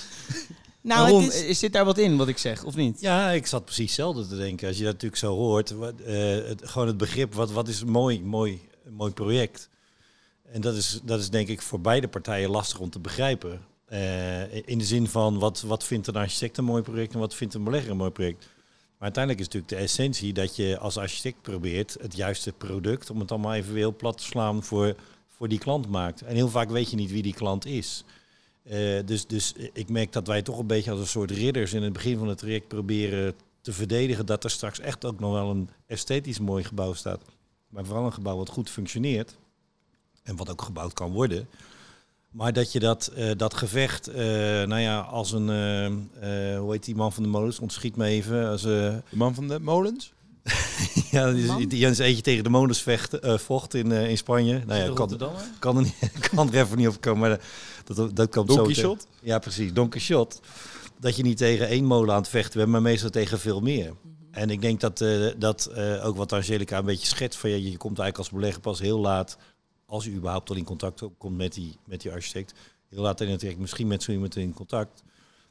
nou, 0.81 1.09
Ron, 1.09 1.23
is... 1.23 1.43
is... 1.43 1.59
dit 1.59 1.73
daar 1.73 1.85
wat 1.85 1.97
in 1.97 2.17
wat 2.17 2.27
ik 2.27 2.37
zeg, 2.37 2.63
of 2.63 2.75
niet? 2.75 3.01
Ja, 3.01 3.29
ik 3.29 3.47
zat 3.47 3.65
precies 3.65 3.85
hetzelfde 3.85 4.27
te 4.27 4.37
denken. 4.37 4.67
Als 4.67 4.77
je 4.77 4.83
dat 4.83 4.93
natuurlijk 4.93 5.21
zo 5.21 5.35
hoort, 5.35 5.71
wat, 5.71 5.93
uh, 6.07 6.15
het, 6.47 6.61
gewoon 6.63 6.87
het 6.87 6.97
begrip, 6.97 7.33
wat, 7.33 7.51
wat 7.51 7.67
is 7.67 7.81
een 7.81 7.89
mooi, 7.91 8.21
mooi, 8.21 8.61
mooi 8.89 9.11
project? 9.11 9.69
En 10.51 10.61
dat 10.61 10.75
is, 10.75 10.99
dat 11.03 11.19
is 11.19 11.29
denk 11.29 11.47
ik 11.47 11.61
voor 11.61 11.81
beide 11.81 12.07
partijen 12.07 12.49
lastig 12.49 12.79
om 12.79 12.89
te 12.89 12.99
begrijpen. 12.99 13.61
Uh, 13.93 14.67
in 14.67 14.77
de 14.77 14.85
zin 14.85 15.07
van 15.07 15.39
wat, 15.39 15.61
wat 15.61 15.83
vindt 15.83 16.07
een 16.07 16.15
architect 16.15 16.57
een 16.57 16.63
mooi 16.63 16.81
project 16.81 17.13
en 17.13 17.19
wat 17.19 17.35
vindt 17.35 17.53
een 17.53 17.63
belegger 17.63 17.91
een 17.91 17.97
mooi 17.97 18.11
project. 18.11 18.49
Maar 19.03 19.11
uiteindelijk 19.15 19.47
is 19.47 19.53
natuurlijk 19.53 19.73
de 19.73 19.87
essentie 19.87 20.33
dat 20.33 20.55
je 20.55 20.77
als 20.77 20.97
architect 20.97 21.41
probeert 21.41 21.97
het 22.01 22.15
juiste 22.15 22.51
product, 22.51 23.09
om 23.09 23.19
het 23.19 23.31
allemaal 23.31 23.53
even 23.53 23.75
heel 23.75 23.95
plat 23.95 24.17
te 24.17 24.23
slaan, 24.23 24.63
voor, 24.63 24.95
voor 25.27 25.47
die 25.47 25.59
klant 25.59 25.89
maakt. 25.89 26.21
En 26.21 26.35
heel 26.35 26.49
vaak 26.49 26.69
weet 26.69 26.89
je 26.89 26.95
niet 26.95 27.11
wie 27.11 27.21
die 27.21 27.33
klant 27.33 27.65
is. 27.65 28.03
Uh, 28.63 28.99
dus, 29.05 29.27
dus 29.27 29.53
ik 29.73 29.89
merk 29.89 30.11
dat 30.11 30.27
wij 30.27 30.41
toch 30.41 30.59
een 30.59 30.67
beetje 30.67 30.91
als 30.91 30.99
een 30.99 31.07
soort 31.07 31.31
ridders 31.31 31.73
in 31.73 31.83
het 31.83 31.93
begin 31.93 32.17
van 32.17 32.27
het 32.27 32.37
traject 32.37 32.67
proberen 32.67 33.33
te 33.61 33.73
verdedigen 33.73 34.25
dat 34.25 34.43
er 34.43 34.49
straks 34.49 34.79
echt 34.79 35.05
ook 35.05 35.19
nog 35.19 35.31
wel 35.31 35.49
een 35.49 35.69
esthetisch 35.87 36.39
mooi 36.39 36.63
gebouw 36.63 36.93
staat. 36.93 37.21
Maar 37.69 37.85
vooral 37.85 38.05
een 38.05 38.13
gebouw 38.13 38.37
wat 38.37 38.49
goed 38.49 38.69
functioneert 38.69 39.35
en 40.23 40.35
wat 40.35 40.49
ook 40.49 40.61
gebouwd 40.61 40.93
kan 40.93 41.11
worden. 41.11 41.47
Maar 42.33 42.53
dat 42.53 42.71
je 42.71 42.79
dat, 42.79 43.11
uh, 43.17 43.31
dat 43.37 43.53
gevecht, 43.53 44.09
uh, 44.09 44.15
nou 44.63 44.79
ja, 44.79 44.99
als 44.99 45.31
een, 45.31 45.47
uh, 46.23 46.59
hoe 46.59 46.71
heet 46.71 46.85
die 46.85 46.95
man 46.95 47.13
van 47.13 47.23
de 47.23 47.29
molens? 47.29 47.59
Ontschiet 47.59 47.95
me 47.95 48.05
even. 48.05 48.49
Als, 48.49 48.61
de 48.71 49.01
man 49.11 49.35
van 49.35 49.47
de 49.47 49.59
molens? 49.59 50.13
ja, 51.11 51.31
die, 51.31 51.67
die 51.67 51.85
eens 51.85 51.97
eentje 51.97 52.21
tegen 52.21 52.43
de 52.43 52.49
molens 52.49 52.81
vecht, 52.81 53.17
vocht 53.21 53.73
in, 53.73 53.91
in 53.91 54.17
Spanje. 54.17 54.63
Nou 54.65 54.81
ja, 54.81 54.93
kan, 54.93 55.17
kan, 55.59 55.77
er 55.77 55.83
niet, 55.83 56.11
kan 56.35 56.53
er 56.53 56.61
even 56.61 56.77
niet 56.77 56.87
op 56.87 57.01
komen. 57.01 57.29
Maar 57.29 57.39
dat, 57.83 58.15
dat 58.15 58.29
komt 58.29 58.47
Don 58.47 58.73
zo. 58.73 58.97
Ja, 59.21 59.39
precies. 59.39 59.73
Don 59.73 59.89
Quixote. 59.89 60.37
Dat 60.99 61.15
je 61.15 61.23
niet 61.23 61.37
tegen 61.37 61.67
één 61.67 61.85
molen 61.85 62.13
aan 62.13 62.21
het 62.21 62.29
vechten 62.29 62.59
bent, 62.59 62.71
maar 62.71 62.81
meestal 62.81 63.09
tegen 63.09 63.39
veel 63.39 63.59
meer. 63.61 63.85
Mhm. 63.85 64.13
En 64.31 64.49
ik 64.49 64.61
denk 64.61 64.79
dat, 64.79 65.05
dat 65.37 65.71
ook 66.03 66.15
wat 66.15 66.33
Angelica 66.33 66.77
een 66.77 66.85
beetje 66.85 67.07
schetst, 67.07 67.39
van 67.39 67.49
ja, 67.49 67.55
je 67.55 67.77
komt 67.77 67.99
eigenlijk 67.99 68.17
als 68.17 68.29
belegger 68.29 68.61
pas 68.61 68.79
heel 68.79 68.99
laat 68.99 69.37
als 69.93 70.05
u 70.05 70.15
überhaupt 70.15 70.49
al 70.49 70.55
in 70.55 70.63
contact 70.63 71.03
komt 71.17 71.37
met 71.37 71.53
die, 71.53 71.77
met 71.85 72.01
die 72.01 72.11
architect, 72.11 72.53
heel 72.89 73.01
laat 73.01 73.21
in 73.21 73.29
het 73.29 73.39
traject 73.39 73.59
misschien 73.59 73.87
met 73.87 74.03
zo 74.03 74.11
iemand 74.11 74.35
in 74.35 74.53
contact. 74.53 75.03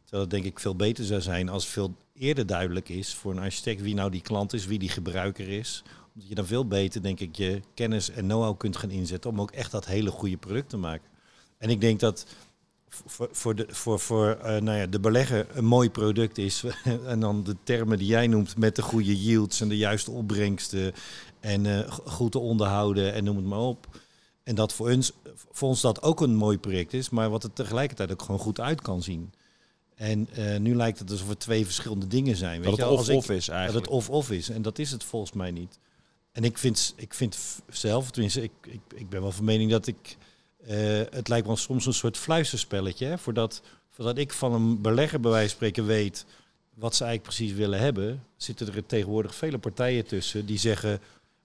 Terwijl 0.03 0.23
het 0.23 0.31
denk 0.31 0.45
ik 0.45 0.61
veel 0.61 0.77
beter 0.77 1.05
zou 1.05 1.21
zijn 1.21 1.49
als 1.49 1.67
veel 1.67 1.95
eerder 2.15 2.47
duidelijk 2.47 2.89
is 2.89 3.15
voor 3.15 3.33
een 3.33 3.39
architect 3.39 3.81
wie 3.81 3.95
nou 3.95 4.11
die 4.11 4.21
klant 4.21 4.53
is, 4.53 4.67
wie 4.67 4.79
die 4.79 4.89
gebruiker 4.89 5.49
is. 5.49 5.83
Omdat 6.15 6.29
je 6.29 6.35
dan 6.35 6.47
veel 6.47 6.67
beter, 6.67 7.03
denk 7.03 7.21
ik, 7.21 7.37
je 7.37 7.61
kennis 7.75 8.11
en 8.11 8.25
know-how 8.25 8.59
kunt 8.59 8.77
gaan 8.77 8.91
inzetten 8.91 9.31
om 9.31 9.41
ook 9.41 9.51
echt 9.51 9.71
dat 9.71 9.87
hele 9.87 10.11
goede 10.11 10.37
product 10.37 10.69
te 10.69 10.77
maken. 10.77 11.09
En 11.59 11.71
ik 11.71 11.81
denk 11.81 12.01
dat 12.01 12.27
voor, 12.89 13.29
voor, 13.33 13.55
de, 13.55 13.67
voor, 13.69 14.01
voor 14.01 14.39
uh, 14.39 14.45
nou 14.45 14.79
ja, 14.79 14.87
de 14.87 15.01
belegger 15.01 15.47
een 15.53 15.65
mooi 15.65 15.91
product 15.91 16.39
is. 16.39 16.65
en 17.07 17.21
dan 17.21 17.45
de 17.45 17.57
termen 17.63 17.99
die 17.99 18.07
jij 18.07 18.27
noemt 18.27 18.57
met 18.57 18.77
de 18.77 18.83
goede 18.83 19.23
yields 19.23 19.61
en 19.61 19.69
de 19.69 19.77
juiste 19.77 20.11
opbrengsten. 20.11 20.93
En 21.41 21.65
uh, 21.65 21.91
goed 21.91 22.33
te 22.33 22.39
onderhouden 22.39 23.13
en 23.13 23.25
noem 23.25 23.37
het 23.37 23.47
maar 23.47 23.59
op. 23.59 23.87
En 24.45 24.55
dat 24.55 24.73
voor 24.73 24.91
ons, 24.91 25.13
voor 25.51 25.69
ons 25.69 25.81
dat 25.81 26.03
ook 26.03 26.21
een 26.21 26.35
mooi 26.35 26.59
project 26.59 26.93
is, 26.93 27.11
maar 27.11 27.31
wat 27.31 27.43
het 27.43 27.55
tegelijkertijd 27.55 28.13
ook 28.13 28.23
gewoon 28.23 28.41
goed 28.41 28.61
uit 28.61 28.81
kan 28.81 29.03
zien. 29.03 29.33
En 29.95 30.29
uh, 30.39 30.57
nu 30.57 30.75
lijkt 30.75 30.99
het 30.99 31.11
alsof 31.11 31.29
er 31.29 31.39
twee 31.39 31.65
verschillende 31.65 32.07
dingen 32.07 32.37
zijn. 32.37 32.63
Weet 32.63 32.77
dat 32.77 32.99
het 32.99 33.09
of-of 33.09 33.31
is 33.31 33.49
eigenlijk. 33.49 33.85
Dat 33.85 33.95
het 33.95 34.07
of-of 34.09 34.31
is. 34.31 34.49
En 34.49 34.63
dat 34.63 34.79
is 34.79 34.91
het 34.91 35.05
volgens 35.05 35.33
mij 35.33 35.51
niet. 35.51 35.79
En 36.33 36.45
ik 36.45 36.59
vind, 36.59 36.95
ik 36.97 37.15
vind 37.15 37.39
zelf, 37.69 38.11
tenminste, 38.11 38.43
ik, 38.43 38.53
ik, 38.61 38.81
ik 38.95 39.09
ben 39.09 39.23
wel 39.23 39.33
van 39.33 39.45
mening 39.45 39.71
dat 39.71 39.87
ik... 39.87 40.17
Uh, 40.69 41.01
het 41.11 41.29
lijkt 41.29 41.47
wel 41.47 41.57
soms 41.57 41.87
een 41.87 41.95
soort 41.95 42.17
fluisterspelletje. 42.17 43.07
Hè? 43.07 43.19
Voordat, 43.19 43.63
voordat 43.91 44.19
ik 44.19 44.33
van 44.33 44.53
een 44.53 44.81
belegger 44.81 45.21
bij 45.21 45.31
wijze 45.31 45.49
van 45.49 45.57
spreken 45.57 45.87
weet 45.87 46.25
wat 46.75 46.95
ze 46.95 47.05
eigenlijk 47.05 47.37
precies 47.37 47.57
willen 47.57 47.79
hebben... 47.79 48.25
zitten 48.37 48.75
er 48.75 48.87
tegenwoordig 48.87 49.35
vele 49.35 49.59
partijen 49.59 50.07
tussen 50.07 50.47
die 50.47 50.59
zeggen 50.59 51.01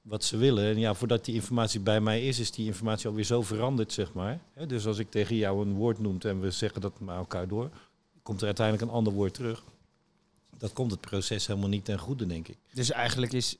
wat 0.07 0.23
ze 0.23 0.37
willen. 0.37 0.65
En 0.65 0.79
ja, 0.79 0.93
voordat 0.93 1.25
die 1.25 1.35
informatie 1.35 1.79
bij 1.79 2.01
mij 2.01 2.27
is, 2.27 2.39
is 2.39 2.51
die 2.51 2.65
informatie 2.65 3.07
alweer 3.07 3.23
zo 3.23 3.41
veranderd, 3.41 3.93
zeg 3.93 4.13
maar. 4.13 4.39
Dus 4.67 4.85
als 4.85 4.97
ik 4.97 5.11
tegen 5.11 5.35
jou 5.35 5.65
een 5.65 5.73
woord 5.73 5.99
noemt 5.99 6.25
en 6.25 6.39
we 6.39 6.51
zeggen 6.51 6.81
dat 6.81 6.99
met 6.99 7.15
elkaar 7.15 7.47
door, 7.47 7.69
komt 8.23 8.39
er 8.39 8.45
uiteindelijk 8.45 8.87
een 8.87 8.97
ander 8.97 9.13
woord 9.13 9.33
terug. 9.33 9.63
Dat 10.57 10.73
komt 10.73 10.91
het 10.91 11.01
proces 11.01 11.47
helemaal 11.47 11.69
niet 11.69 11.85
ten 11.85 11.99
goede, 11.99 12.25
denk 12.25 12.47
ik. 12.47 12.57
Dus 12.73 12.91
eigenlijk 12.91 13.33
is, 13.33 13.57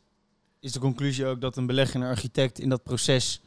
is 0.60 0.72
de 0.72 0.80
conclusie 0.80 1.25
ook 1.25 1.42
dat 1.42 1.58
een 1.58 1.66
belegger 1.66 1.96
en 1.96 2.01
een 2.01 2.08
architect 2.08 2.60
in 2.60 2.70
dat 2.70 2.84
proces 2.84 3.42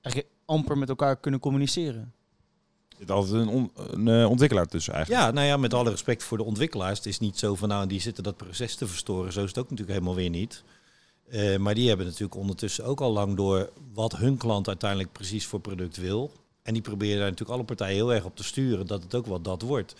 eigenlijk 0.00 0.34
amper 0.44 0.78
met 0.78 0.88
elkaar 0.88 1.16
kunnen 1.16 1.40
communiceren? 1.40 2.12
Er 2.88 2.96
zit 2.98 3.10
altijd 3.10 3.48
een, 3.48 3.70
een 3.74 4.06
uh, 4.06 4.30
ontwikkelaar 4.30 4.66
tussen 4.66 4.94
eigenlijk. 4.94 5.24
Ja, 5.24 5.30
nou 5.30 5.46
ja, 5.46 5.56
met 5.56 5.74
alle 5.74 5.90
respect 5.90 6.22
voor 6.22 6.38
de 6.38 6.44
ontwikkelaars. 6.44 6.98
Het 6.98 7.06
is 7.06 7.18
niet 7.18 7.38
zo 7.38 7.54
van 7.54 7.68
nou, 7.68 7.86
die 7.86 8.00
zitten 8.00 8.22
dat 8.22 8.36
proces 8.36 8.74
te 8.74 8.86
verstoren. 8.86 9.32
Zo 9.32 9.42
is 9.42 9.48
het 9.48 9.58
ook 9.58 9.70
natuurlijk 9.70 9.98
helemaal 9.98 10.14
weer 10.14 10.30
niet. 10.30 10.62
Uh, 11.30 11.56
maar 11.56 11.74
die 11.74 11.88
hebben 11.88 12.06
natuurlijk 12.06 12.34
ondertussen 12.34 12.84
ook 12.84 13.00
al 13.00 13.12
lang 13.12 13.36
door 13.36 13.70
wat 13.92 14.16
hun 14.16 14.36
klant 14.36 14.68
uiteindelijk 14.68 15.12
precies 15.12 15.46
voor 15.46 15.60
product 15.60 15.96
wil. 15.96 16.32
En 16.62 16.72
die 16.72 16.82
proberen 16.82 17.18
daar 17.18 17.30
natuurlijk 17.30 17.56
alle 17.58 17.64
partijen 17.64 17.94
heel 17.94 18.14
erg 18.14 18.24
op 18.24 18.36
te 18.36 18.44
sturen 18.44 18.86
dat 18.86 19.02
het 19.02 19.14
ook 19.14 19.26
wel 19.26 19.40
dat 19.40 19.62
wordt. 19.62 19.94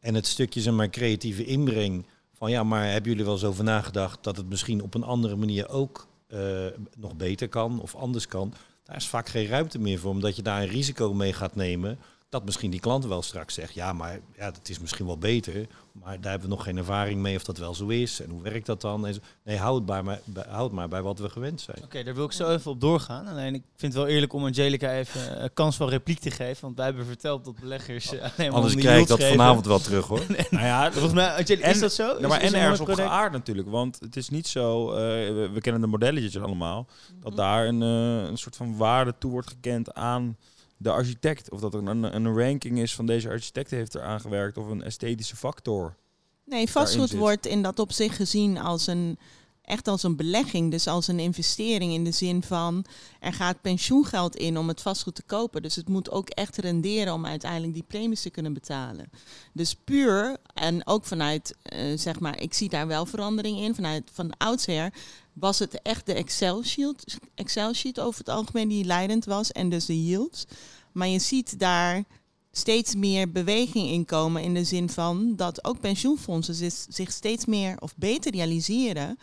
En 0.00 0.14
het 0.14 0.26
stukje 0.26 0.60
zeg 0.60 0.74
maar 0.74 0.90
creatieve 0.90 1.44
inbreng 1.44 2.06
van 2.32 2.50
ja, 2.50 2.62
maar 2.62 2.90
hebben 2.90 3.10
jullie 3.10 3.24
wel 3.24 3.34
eens 3.34 3.44
over 3.44 3.64
nagedacht 3.64 4.24
dat 4.24 4.36
het 4.36 4.48
misschien 4.48 4.82
op 4.82 4.94
een 4.94 5.04
andere 5.04 5.36
manier 5.36 5.68
ook 5.68 6.06
uh, 6.28 6.66
nog 6.96 7.16
beter 7.16 7.48
kan 7.48 7.80
of 7.80 7.94
anders 7.94 8.26
kan? 8.26 8.54
Daar 8.84 8.96
is 8.96 9.08
vaak 9.08 9.28
geen 9.28 9.46
ruimte 9.46 9.78
meer 9.78 9.98
voor, 9.98 10.10
omdat 10.10 10.36
je 10.36 10.42
daar 10.42 10.62
een 10.62 10.68
risico 10.68 11.14
mee 11.14 11.32
gaat 11.32 11.54
nemen 11.54 11.98
Dat 12.28 12.44
misschien 12.44 12.70
die 12.70 12.80
klant 12.80 13.04
wel 13.06 13.22
straks 13.22 13.54
zegt, 13.54 13.74
ja, 13.74 13.92
maar 13.92 14.20
ja, 14.36 14.50
dat 14.50 14.68
is 14.68 14.78
misschien 14.78 15.06
wel 15.06 15.18
beter. 15.18 15.66
Maar 15.92 16.20
daar 16.20 16.30
hebben 16.30 16.48
we 16.48 16.54
nog 16.54 16.64
geen 16.64 16.76
ervaring 16.76 17.20
mee 17.20 17.36
of 17.36 17.44
dat 17.44 17.58
wel 17.58 17.74
zo 17.74 17.86
is. 17.86 18.20
En 18.20 18.30
hoe 18.30 18.42
werkt 18.42 18.66
dat 18.66 18.80
dan? 18.80 19.00
Nee, 19.44 19.56
houd, 19.58 19.74
het 19.76 19.86
bij, 19.86 20.02
maar, 20.02 20.20
bij, 20.24 20.44
houd 20.48 20.72
maar 20.72 20.88
bij 20.88 21.02
wat 21.02 21.18
we 21.18 21.28
gewend 21.28 21.60
zijn. 21.60 21.76
Oké, 21.84 22.02
daar 22.02 22.14
wil 22.14 22.24
ik 22.24 22.32
zo 22.32 22.50
even 22.50 22.70
op 22.70 22.80
doorgaan. 22.80 23.26
Alleen 23.26 23.54
ik 23.54 23.62
vind 23.76 23.92
het 23.92 24.02
wel 24.02 24.12
eerlijk 24.12 24.32
om 24.32 24.44
Angelica 24.44 24.92
even 24.92 25.42
een 25.42 25.52
kans 25.52 25.76
van 25.76 25.88
repliek 25.88 26.18
te 26.18 26.30
geven. 26.30 26.62
Want 26.62 26.76
wij 26.76 26.86
hebben 26.86 27.06
verteld 27.06 27.44
dat 27.44 27.54
beleggers 27.60 28.10
alleen 28.10 28.30
maar 28.36 28.50
Anders 28.50 28.74
krijg 28.74 29.00
ik 29.02 29.08
dat 29.08 29.18
geven. 29.20 29.36
vanavond 29.36 29.66
wel 29.66 29.78
terug 29.78 30.06
hoor. 30.06 30.22
Nou 30.50 30.64
ja, 30.64 30.92
Volgens 30.92 31.14
mij, 31.14 31.30
Angelica, 31.30 31.64
En- 31.66 31.70
is 31.70 31.80
dat 31.80 31.92
zo? 31.92 32.20
Maar 32.20 32.38
Is- 32.38 32.46
is 32.46 32.52
en 32.52 32.60
ergens 32.60 32.80
op 32.80 32.88
geaard 32.92 33.32
natuurlijk. 33.32 33.68
Want 33.70 34.00
het 34.00 34.16
is 34.16 34.28
niet 34.28 34.46
zo, 34.46 34.90
eh, 34.92 34.96
we, 35.34 35.50
we 35.52 35.60
kennen 35.60 35.80
de 35.80 35.86
modelletjes 35.88 36.38
allemaal, 36.38 36.86
dat 37.20 37.28
Mhm. 37.32 37.40
daar 37.40 37.66
een, 37.66 37.82
eh, 37.82 38.28
een 38.28 38.38
soort 38.38 38.56
van 38.56 38.76
waarde 38.76 39.14
toe 39.18 39.30
wordt 39.30 39.48
gekend 39.48 39.94
aan 39.94 40.36
de 40.76 40.90
architect. 40.90 41.50
Of 41.50 41.60
dat 41.60 41.74
er 41.74 41.86
een, 41.86 42.14
een 42.14 42.38
ranking 42.38 42.78
is 42.78 42.94
van 42.94 43.06
deze 43.06 43.28
architect 43.28 43.70
heeft 43.70 43.94
er 43.94 44.02
aangewerkt 44.02 44.56
of 44.56 44.66
een 44.66 44.82
esthetische 44.82 45.36
factor. 45.36 45.96
Nee, 46.44 46.70
vastgoed 46.70 47.12
wordt 47.12 47.46
in 47.46 47.62
dat 47.62 47.78
opzicht 47.78 48.16
gezien 48.16 48.58
als 48.58 48.86
een 48.86 49.18
echt 49.66 49.88
als 49.88 50.02
een 50.02 50.16
belegging, 50.16 50.70
dus 50.70 50.86
als 50.86 51.08
een 51.08 51.18
investering 51.18 51.92
in 51.92 52.04
de 52.04 52.10
zin 52.10 52.42
van 52.42 52.84
er 53.20 53.32
gaat 53.32 53.60
pensioengeld 53.60 54.36
in 54.36 54.58
om 54.58 54.68
het 54.68 54.82
vastgoed 54.82 55.14
te 55.14 55.22
kopen. 55.22 55.62
Dus 55.62 55.74
het 55.74 55.88
moet 55.88 56.10
ook 56.10 56.28
echt 56.28 56.56
renderen 56.56 57.12
om 57.12 57.26
uiteindelijk 57.26 57.74
die 57.74 57.84
premies 57.86 58.22
te 58.22 58.30
kunnen 58.30 58.52
betalen. 58.52 59.10
Dus 59.52 59.74
puur 59.74 60.36
en 60.54 60.86
ook 60.86 61.04
vanuit 61.04 61.56
eh, 61.62 61.98
zeg 61.98 62.20
maar, 62.20 62.40
ik 62.40 62.54
zie 62.54 62.68
daar 62.68 62.86
wel 62.86 63.06
verandering 63.06 63.58
in 63.58 63.74
vanuit 63.74 64.10
van 64.12 64.36
oudsher 64.36 64.92
was 65.32 65.58
het 65.58 65.82
echt 65.82 66.06
de 66.06 66.14
Excel 66.14 66.64
sheet, 66.64 67.18
Excel 67.34 67.74
sheet 67.74 68.00
over 68.00 68.18
het 68.18 68.28
algemeen 68.28 68.68
die 68.68 68.84
leidend 68.84 69.24
was 69.24 69.52
en 69.52 69.68
dus 69.68 69.86
de 69.86 70.04
yields. 70.04 70.46
Maar 70.92 71.08
je 71.08 71.18
ziet 71.18 71.58
daar 71.58 72.04
steeds 72.56 72.94
meer 72.94 73.32
beweging 73.32 73.88
in 73.88 74.04
komen 74.04 74.42
in 74.42 74.54
de 74.54 74.64
zin 74.64 74.88
van 74.88 75.36
dat 75.36 75.64
ook 75.64 75.80
pensioenfondsen 75.80 76.72
zich 76.88 77.12
steeds 77.12 77.44
meer 77.44 77.76
of 77.80 77.96
beter 77.96 78.32
realiseren 78.32 79.18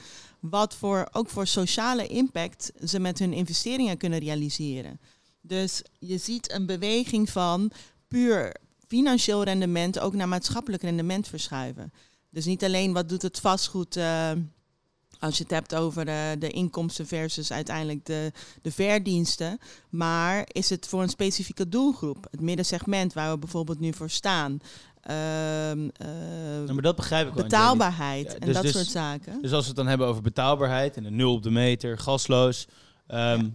wat 0.49 0.75
voor 0.75 1.07
ook 1.11 1.29
voor 1.29 1.47
sociale 1.47 2.07
impact 2.07 2.71
ze 2.85 2.99
met 2.99 3.19
hun 3.19 3.33
investeringen 3.33 3.97
kunnen 3.97 4.19
realiseren. 4.19 4.99
Dus 5.41 5.81
je 5.99 6.17
ziet 6.17 6.51
een 6.51 6.65
beweging 6.65 7.29
van 7.29 7.71
puur 8.07 8.55
financieel 8.87 9.43
rendement 9.43 9.99
ook 9.99 10.13
naar 10.13 10.27
maatschappelijk 10.27 10.83
rendement 10.83 11.27
verschuiven. 11.27 11.93
Dus 12.29 12.45
niet 12.45 12.63
alleen 12.63 12.93
wat 12.93 13.09
doet 13.09 13.21
het 13.21 13.39
vastgoed 13.39 13.95
eh, 13.95 14.31
als 15.23 15.37
je 15.37 15.43
het 15.43 15.51
hebt 15.51 15.75
over 15.75 16.07
eh, 16.07 16.15
de 16.39 16.49
inkomsten 16.49 17.07
versus 17.07 17.51
uiteindelijk 17.51 18.05
de, 18.05 18.31
de 18.61 18.71
verdiensten. 18.71 19.57
Maar 19.89 20.45
is 20.51 20.69
het 20.69 20.87
voor 20.87 21.01
een 21.01 21.09
specifieke 21.09 21.69
doelgroep? 21.69 22.27
Het 22.31 22.41
middensegment 22.41 23.13
waar 23.13 23.31
we 23.31 23.37
bijvoorbeeld 23.37 23.79
nu 23.79 23.93
voor 23.93 24.09
staan. 24.09 24.59
Ehm, 25.01 25.89
eh, 25.97 26.65
Ja, 26.65 26.73
maar 26.73 26.81
dat 26.81 26.95
begrijp 26.95 27.27
ik 27.27 27.33
wel. 27.33 27.43
Betaalbaarheid 27.43 28.31
Ja, 28.31 28.37
en 28.37 28.45
dus- 28.45 28.53
dat 28.55 28.63
dus- 28.63 28.71
soort 28.71 28.87
zaken. 28.87 29.41
Dus 29.41 29.51
als 29.51 29.61
we 29.61 29.67
het 29.67 29.75
dan 29.77 29.87
hebben 29.87 30.07
over 30.07 30.21
betaalbaarheid 30.21 30.97
en 30.97 31.05
een 31.05 31.15
nul 31.15 31.33
op 31.33 31.43
de 31.43 31.51
meter, 31.51 31.97
gasloos. 31.97 32.67
ehm, 33.07 33.49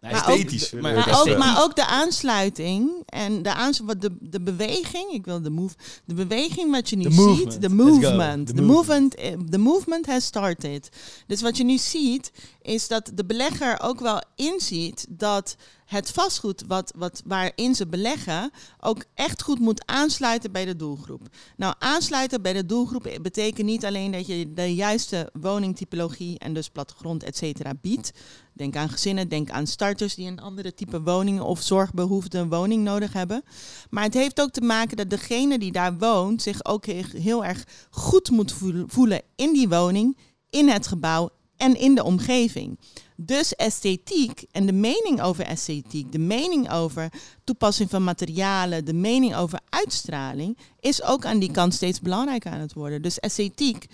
nou, 0.00 0.14
Maar 0.14 0.28
Esthetisch. 0.28 0.74
ook- 0.74 0.80
maar 0.80 1.20
ook, 1.20 1.36
maar 1.38 1.62
ook 1.62 1.76
de 1.76 1.86
aansluiting 1.86 2.90
en 3.06 3.42
de, 3.42 3.54
aans 3.54 3.78
wat 3.78 4.00
de, 4.00 4.16
de 4.20 4.40
beweging, 4.40 5.10
ik 5.12 5.24
wil 5.24 5.42
de 5.42 5.50
move, 5.50 5.74
de 6.04 6.14
beweging 6.14 6.70
wat 6.70 6.90
je 6.90 6.96
nu 6.96 7.02
ziet, 7.02 7.60
de 7.60 7.68
movement, 7.68 8.46
The 8.46 8.52
de 8.54 8.62
movement, 8.62 9.14
eh, 9.14 9.32
the 9.50 9.58
movement 9.58 10.06
has 10.06 10.24
started. 10.24 10.88
Dus 11.26 11.40
wat 11.42 11.56
je 11.56 11.64
nu 11.64 11.78
ziet, 11.78 12.32
is 12.68 12.88
dat 12.88 13.10
de 13.14 13.24
belegger 13.24 13.80
ook 13.80 14.00
wel 14.00 14.22
inziet 14.34 15.06
dat 15.08 15.56
het 15.84 16.10
vastgoed 16.10 16.64
wat, 16.66 16.92
wat, 16.96 17.22
waarin 17.24 17.74
ze 17.74 17.86
beleggen 17.86 18.50
ook 18.80 19.04
echt 19.14 19.42
goed 19.42 19.58
moet 19.58 19.86
aansluiten 19.86 20.52
bij 20.52 20.64
de 20.64 20.76
doelgroep. 20.76 21.28
Nou, 21.56 21.74
aansluiten 21.78 22.42
bij 22.42 22.52
de 22.52 22.66
doelgroep 22.66 23.18
betekent 23.22 23.66
niet 23.66 23.84
alleen 23.84 24.10
dat 24.10 24.26
je 24.26 24.52
de 24.52 24.74
juiste 24.74 25.30
woningtypologie 25.32 26.38
en 26.38 26.54
dus 26.54 26.68
plattegrond, 26.68 27.22
et 27.22 27.36
cetera, 27.36 27.72
biedt. 27.80 28.10
Denk 28.52 28.76
aan 28.76 28.88
gezinnen, 28.88 29.28
denk 29.28 29.50
aan 29.50 29.66
starters 29.66 30.14
die 30.14 30.26
een 30.26 30.40
andere 30.40 30.74
type 30.74 31.02
woning 31.02 31.40
of 31.40 31.62
zorgbehoefte 31.62 32.48
woning 32.48 32.84
nodig 32.84 33.12
hebben. 33.12 33.42
Maar 33.90 34.04
het 34.04 34.14
heeft 34.14 34.40
ook 34.40 34.50
te 34.50 34.60
maken 34.60 34.96
dat 34.96 35.10
degene 35.10 35.58
die 35.58 35.72
daar 35.72 35.98
woont 35.98 36.42
zich 36.42 36.64
ook 36.64 36.86
heel, 36.86 37.44
erg 37.44 37.64
goed 37.90 38.30
moet 38.30 38.54
voelen 38.86 39.22
in 39.36 39.52
die 39.52 39.68
woning, 39.68 40.18
in 40.50 40.68
het 40.68 40.86
gebouw 40.86 41.30
en 41.58 41.76
in 41.76 41.94
de 41.94 42.04
omgeving. 42.04 42.78
Dus 43.16 43.54
esthetiek 43.54 44.44
en 44.52 44.66
de 44.66 44.72
mening 44.72 45.22
over 45.22 45.44
esthetiek, 45.44 46.12
de 46.12 46.18
mening 46.18 46.70
over 46.70 47.12
toepassing 47.44 47.90
van 47.90 48.04
materialen, 48.04 48.84
de 48.84 48.92
mening 48.92 49.36
over 49.36 49.60
uitstraling, 49.68 50.58
is 50.80 51.02
ook 51.02 51.24
aan 51.24 51.38
die 51.38 51.50
kant 51.50 51.74
steeds 51.74 52.00
belangrijker 52.00 52.50
aan 52.50 52.60
het 52.60 52.72
worden. 52.72 53.02
Dus 53.02 53.18
esthetiek 53.18 53.86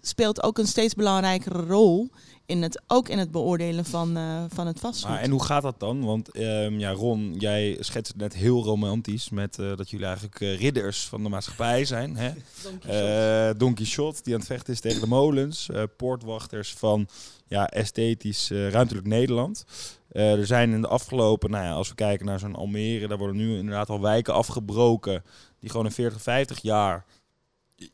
speelt 0.00 0.42
ook 0.42 0.58
een 0.58 0.66
steeds 0.66 0.94
belangrijkere 0.94 1.62
rol 1.66 2.10
in 2.46 2.62
het, 2.62 2.82
ook 2.86 3.08
in 3.08 3.18
het 3.18 3.30
beoordelen 3.30 3.84
van, 3.84 4.16
eh, 4.16 4.44
van 4.48 4.66
het 4.66 4.80
vastgoed. 4.80 5.10
Maar 5.10 5.20
en 5.20 5.30
hoe 5.30 5.44
gaat 5.44 5.62
dat 5.62 5.80
dan? 5.80 6.04
Want 6.04 6.28
ehm, 6.30 6.78
ja, 6.78 6.90
Ron, 6.90 7.34
jij 7.38 7.76
schetst 7.80 8.12
het 8.12 8.20
net 8.20 8.34
heel 8.34 8.62
romantisch 8.64 9.30
met 9.30 9.58
eh, 9.58 9.76
dat 9.76 9.90
jullie 9.90 10.06
eigenlijk 10.06 10.40
eh, 10.40 10.58
ridders 10.58 11.04
van 11.06 11.22
de 11.22 11.28
maatschappij 11.28 11.84
zijn. 11.84 12.16
Hè? 12.16 12.32
Eh 12.86 13.50
Don 13.56 13.74
Quixote, 13.74 14.22
die 14.22 14.32
aan 14.32 14.38
het 14.38 14.48
vechten 14.48 14.72
is 14.72 14.80
tegen 14.80 15.00
de 15.00 15.06
molens. 15.06 15.68
eh, 15.68 15.82
poortwachters 15.96 16.72
van 16.74 17.08
ja, 17.46 17.68
esthetisch 17.68 18.50
eh, 18.50 18.68
ruimtelijk 18.68 19.06
Nederland. 19.06 19.64
Eh, 20.08 20.32
er 20.38 20.46
zijn 20.46 20.72
in 20.72 20.80
de 20.80 20.88
afgelopen, 20.88 21.50
nou 21.50 21.64
ja, 21.64 21.72
als 21.72 21.88
we 21.88 21.94
kijken 21.94 22.26
naar 22.26 22.38
zo'n 22.38 22.54
Almere, 22.54 23.08
daar 23.08 23.18
worden 23.18 23.36
nu 23.36 23.56
inderdaad 23.58 23.88
al 23.88 24.00
wijken 24.00 24.34
afgebroken. 24.34 25.24
Die 25.58 25.70
gewoon 25.70 25.86
in 25.86 25.92
40, 25.92 26.22
50 26.22 26.60
jaar 26.62 27.04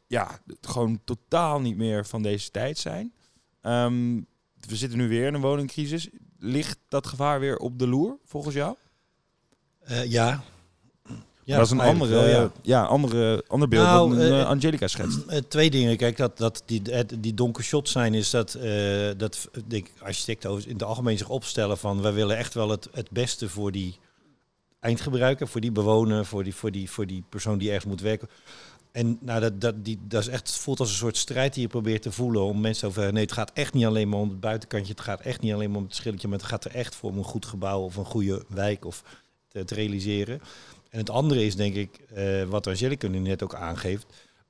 ja, 0.06 0.40
gewoon 0.60 1.00
totaal 1.04 1.60
niet 1.60 1.76
meer 1.76 2.06
van 2.06 2.22
deze 2.22 2.50
tijd 2.50 2.78
zijn. 2.78 3.12
Ehm, 3.60 4.20
we 4.66 4.76
zitten 4.76 4.98
nu 4.98 5.08
weer 5.08 5.26
in 5.26 5.34
een 5.34 5.40
woningcrisis. 5.40 6.08
Ligt 6.38 6.78
dat 6.88 7.06
gevaar 7.06 7.40
weer 7.40 7.56
op 7.56 7.78
de 7.78 7.86
loer, 7.86 8.16
volgens 8.24 8.54
jou? 8.54 8.76
Eh, 9.88 10.04
ja. 10.04 10.42
ja. 11.44 11.56
dat 11.56 11.66
is 11.66 11.72
een 11.72 11.80
andere, 11.80 12.10
wel, 12.10 12.28
ja. 12.28 12.50
ja. 12.62 12.84
andere, 12.84 13.44
ander 13.46 13.68
beeld 13.68 13.86
Nou, 13.86 14.10
dan 14.10 14.20
eh, 14.20 14.40
eh, 14.40 14.46
Angelica 14.46 14.86
schetst. 14.86 15.50
Twee 15.50 15.70
dingen. 15.70 15.96
Kijk, 15.96 16.16
dat, 16.16 16.38
dat 16.38 16.62
die, 16.66 16.82
die 17.20 17.34
donker 17.34 17.64
shot 17.64 17.88
zijn 17.88 18.14
is 18.14 18.30
dat, 18.30 18.58
dat 19.16 19.48
denk 19.66 19.86
ik, 19.86 19.92
architecten 20.02 20.62
in 20.66 20.72
het 20.72 20.82
algemeen 20.82 21.18
zich 21.18 21.28
opstellen 21.28 21.78
van 21.78 22.02
wij 22.02 22.12
willen 22.12 22.36
echt 22.36 22.54
wel 22.54 22.68
het, 22.68 22.88
het 22.92 23.10
beste 23.10 23.48
voor 23.48 23.72
die 23.72 23.98
eindgebruiker, 24.80 25.48
voor 25.48 25.60
die 25.60 25.72
bewoner, 25.72 26.26
voor 26.26 26.44
die, 26.44 26.54
voor 26.54 26.70
die, 26.70 26.90
voor 26.90 27.06
die 27.06 27.24
persoon 27.28 27.58
die 27.58 27.68
ergens 27.68 27.86
moet 27.86 28.00
werken. 28.00 28.28
En 28.92 29.18
nou, 29.20 29.40
dat, 29.40 29.60
dat, 29.60 29.84
die, 29.84 29.98
dat 30.02 30.22
is 30.22 30.28
echt, 30.28 30.56
voelt 30.56 30.80
als 30.80 30.88
een 30.90 30.96
soort 30.96 31.16
strijd 31.16 31.54
die 31.54 31.62
je 31.62 31.68
probeert 31.68 32.02
te 32.02 32.12
voelen 32.12 32.42
om 32.42 32.60
mensen 32.60 32.88
over. 32.88 33.12
Nee, 33.12 33.22
het 33.22 33.32
gaat 33.32 33.50
echt 33.54 33.74
niet 33.74 33.84
alleen 33.84 34.08
maar 34.08 34.18
om 34.18 34.28
het 34.28 34.40
buitenkantje, 34.40 34.92
het 34.92 35.00
gaat 35.00 35.20
echt 35.20 35.40
niet 35.40 35.52
alleen 35.52 35.70
maar 35.70 35.78
om 35.78 35.84
het 35.84 35.94
schilletje, 35.94 36.28
maar 36.28 36.38
het 36.38 36.46
gaat 36.46 36.64
er 36.64 36.74
echt 36.74 36.94
voor 36.94 37.10
om 37.10 37.18
een 37.18 37.24
goed 37.24 37.46
gebouw 37.46 37.82
of 37.82 37.96
een 37.96 38.04
goede 38.04 38.44
wijk 38.48 38.84
of 38.84 39.02
te, 39.48 39.64
realiseren. 39.66 40.40
En 40.90 40.98
het 40.98 41.10
andere 41.10 41.44
is 41.44 41.56
denk 41.56 41.74
ik, 41.74 41.98
eh, 42.14 42.42
wat 42.42 42.66
Angelica 42.66 43.08
nu 43.08 43.18
net 43.18 43.42
ook 43.42 43.54
aangeeft. 43.54 44.06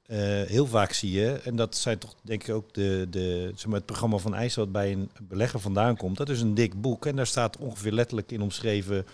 Eh, 0.06 0.18
heel 0.42 0.66
vaak 0.66 0.92
zie 0.92 1.10
je, 1.10 1.40
en 1.44 1.56
dat 1.56 1.76
zijn 1.76 1.98
toch 1.98 2.14
denk 2.22 2.42
ik 2.42 2.54
ook 2.54 2.74
de, 2.74 3.06
de, 3.10 3.52
zeg 3.54 3.66
maar, 3.66 3.76
het 3.76 3.86
programma 3.86 4.16
van 4.16 4.34
IJs 4.34 4.54
wat 4.54 4.72
bij 4.72 4.92
een 4.92 5.10
belegger 5.22 5.60
vandaan 5.60 5.96
komt. 5.96 6.16
Dat 6.16 6.28
is 6.28 6.40
een 6.40 6.54
dik 6.54 6.80
boek 6.80 7.06
en 7.06 7.16
daar 7.16 7.26
staat 7.26 7.56
ongeveer 7.56 7.92
letterlijk 7.92 8.32
in 8.32 8.42
omschreven 8.42 9.06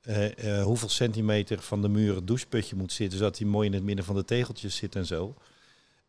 eh, 0.00 0.58
eh, 0.58 0.64
hoeveel 0.64 0.88
centimeter 0.88 1.62
van 1.62 1.82
de 1.82 1.88
muur 1.88 2.14
het 2.14 2.26
doucheputje 2.26 2.76
moet 2.76 2.92
zitten, 2.92 3.18
zodat 3.18 3.38
hij 3.38 3.46
mooi 3.46 3.66
in 3.66 3.74
het 3.74 3.82
midden 3.82 4.04
van 4.04 4.14
de 4.14 4.24
tegeltjes 4.24 4.76
zit 4.76 4.96
en 4.96 5.06
zo. 5.06 5.34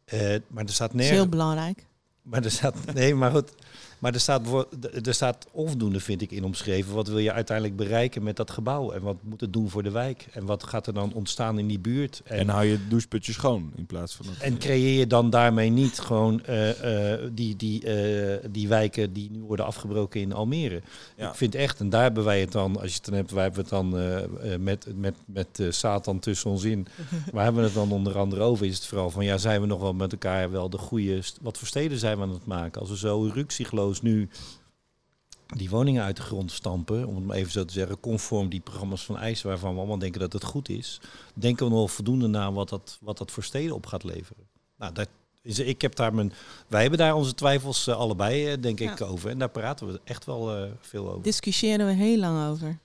Eh, 0.06 0.36
maar 0.48 0.64
er 0.64 0.74
staat 0.74 0.94
nergens. 0.94 1.18
heel 1.18 1.30
belangrijk. 1.30 1.86
Maar 2.22 2.44
er 2.44 2.52
staat, 2.52 2.76
nee, 2.94 3.16
maar 3.16 3.32
goed. 3.32 3.54
Maar 4.02 4.14
er 4.14 4.20
staat, 4.20 4.42
voor- 4.48 4.68
er 5.04 5.14
staat 5.14 5.48
onvoldoende, 5.52 6.00
vind 6.00 6.22
ik, 6.22 6.32
in 6.32 6.44
omschreven. 6.44 6.94
Wat 6.94 7.08
wil 7.08 7.18
je 7.18 7.32
uiteindelijk 7.32 7.78
bereiken 7.78 8.24
met 8.24 8.36
dat 8.36 8.52
gebouw? 8.52 8.92
En 8.92 9.02
wat 9.02 9.16
moet 9.24 9.42
het 9.42 9.54
doen 9.54 9.70
voor 9.70 9.84
de 9.84 9.92
wijk? 9.92 10.28
En 10.32 10.46
wat 10.46 10.64
gaat 10.64 10.88
er 10.88 10.94
dan 10.94 11.14
ontstaan 11.14 11.60
in 11.60 11.68
die 11.68 11.80
buurt? 11.80 12.22
En 12.26 12.50
hou 12.50 12.66
je 12.66 12.88
doucheputje 12.90 13.34
schoon 13.34 13.72
in 13.76 13.86
plaats 13.86 14.16
van... 14.16 14.26
dat- 14.26 14.36
En 14.38 14.58
creëer 14.58 15.00
je 15.00 15.08
dan 15.08 15.30
daarmee 15.30 15.70
niet 15.70 16.00
gewoon 16.00 16.44
eh, 16.46 17.14
eh, 17.14 17.20
die, 17.34 17.56
die, 17.56 17.84
eh, 17.86 18.46
die 18.52 18.68
wijken 18.68 19.14
die 19.14 19.32
nu 19.32 19.42
worden 19.42 19.66
afgebroken 19.66 20.22
in 20.22 20.34
Almere? 20.34 20.82
Ja. 21.18 21.30
Ik 21.30 21.36
vind 21.36 21.56
echt, 21.56 21.80
en 21.80 21.90
daar 21.90 22.02
hebben 22.04 22.24
wij 22.24 22.40
het 22.42 22.52
dan, 22.52 22.80
als 22.80 22.90
je 22.90 22.96
het 22.96 23.06
dan 23.06 23.14
hebt, 23.14 23.32
wij 23.32 23.44
hebben 23.44 23.62
het 23.62 23.70
dan 23.70 23.90
met, 24.64 24.88
met, 24.96 25.16
met 25.26 25.60
Satan 25.70 26.20
tussen 26.20 26.50
ons 26.50 26.64
in. 26.64 26.88
Waar 27.34 27.44
hebben 27.44 27.62
we 27.62 27.68
het 27.68 27.78
dan 27.78 27.92
onder 27.92 28.18
andere 28.18 28.42
over? 28.42 28.66
Is 28.66 28.76
het 28.76 28.86
vooral 28.86 29.10
van, 29.10 29.26
ja, 29.26 29.38
zijn 29.38 29.62
we 29.62 29.68
nog 29.68 29.80
wel 29.82 29.94
met 29.94 30.12
elkaar 30.12 30.52
wel 30.52 30.70
de 30.70 30.78
goede, 30.78 31.20
wat 31.42 31.58
voor 31.58 31.68
steden 31.68 31.98
zijn 31.98 32.18
we 32.18 32.24
aan 32.24 32.30
het 32.34 32.46
maken? 32.46 32.82
Als 32.82 32.90
we 32.90 32.98
zo 32.98 33.30
nu 34.00 34.30
die 35.56 35.70
woningen 35.70 36.04
uit 36.04 36.16
de 36.16 36.22
grond 36.22 36.52
stampen, 36.52 37.08
om 37.08 37.16
het 37.16 37.26
maar 37.26 37.36
even 37.36 37.52
zo 37.52 37.66
te 37.66 37.74
zeggen, 37.74 38.00
conform 38.00 38.50
die 38.50 38.60
programma's 38.60 39.06
van 39.06 39.18
IJs, 39.18 39.42
waarvan 39.42 39.74
we 39.74 39.78
allemaal 39.78 39.98
denken 39.98 40.20
dat 40.20 40.34
het 40.34 40.44
goed 40.44 40.70
is, 40.70 41.02
denken 41.34 41.66
we 41.66 41.72
nog 41.72 41.92
voldoende 41.92 42.28
na 42.28 42.52
wat 42.52 42.70
dat, 42.70 42.98
wat 43.02 43.18
dat 43.18 43.32
voor 43.32 43.44
steden 43.44 43.76
op 43.76 43.86
gaat 43.86 44.04
leveren. 44.04 44.48
Nou, 44.78 44.94
dat 44.94 45.08
is, 45.42 45.60
ik 45.60 45.82
heb 45.82 45.96
daar 45.96 46.14
mijn, 46.14 46.34
wij 46.68 46.82
hebben 46.82 47.00
daar 47.00 47.16
onze 47.16 47.34
twijfels 47.34 47.88
eh, 47.88 47.96
allebei, 47.96 48.48
eh, 48.48 48.62
denk 48.62 48.80
ik, 48.80 49.02
over. 49.02 49.30
En 49.30 49.40
daar 49.40 49.50
praten 49.50 49.88
we 49.88 50.00
echt 50.04 50.26
wel 50.26 50.56
eh, 50.56 50.72
veel 50.80 51.10
over. 51.10 51.22
Discussiëren 51.22 51.86
we 51.86 51.94
heel 51.94 52.18
lang 52.18 52.50
over. 52.50 52.80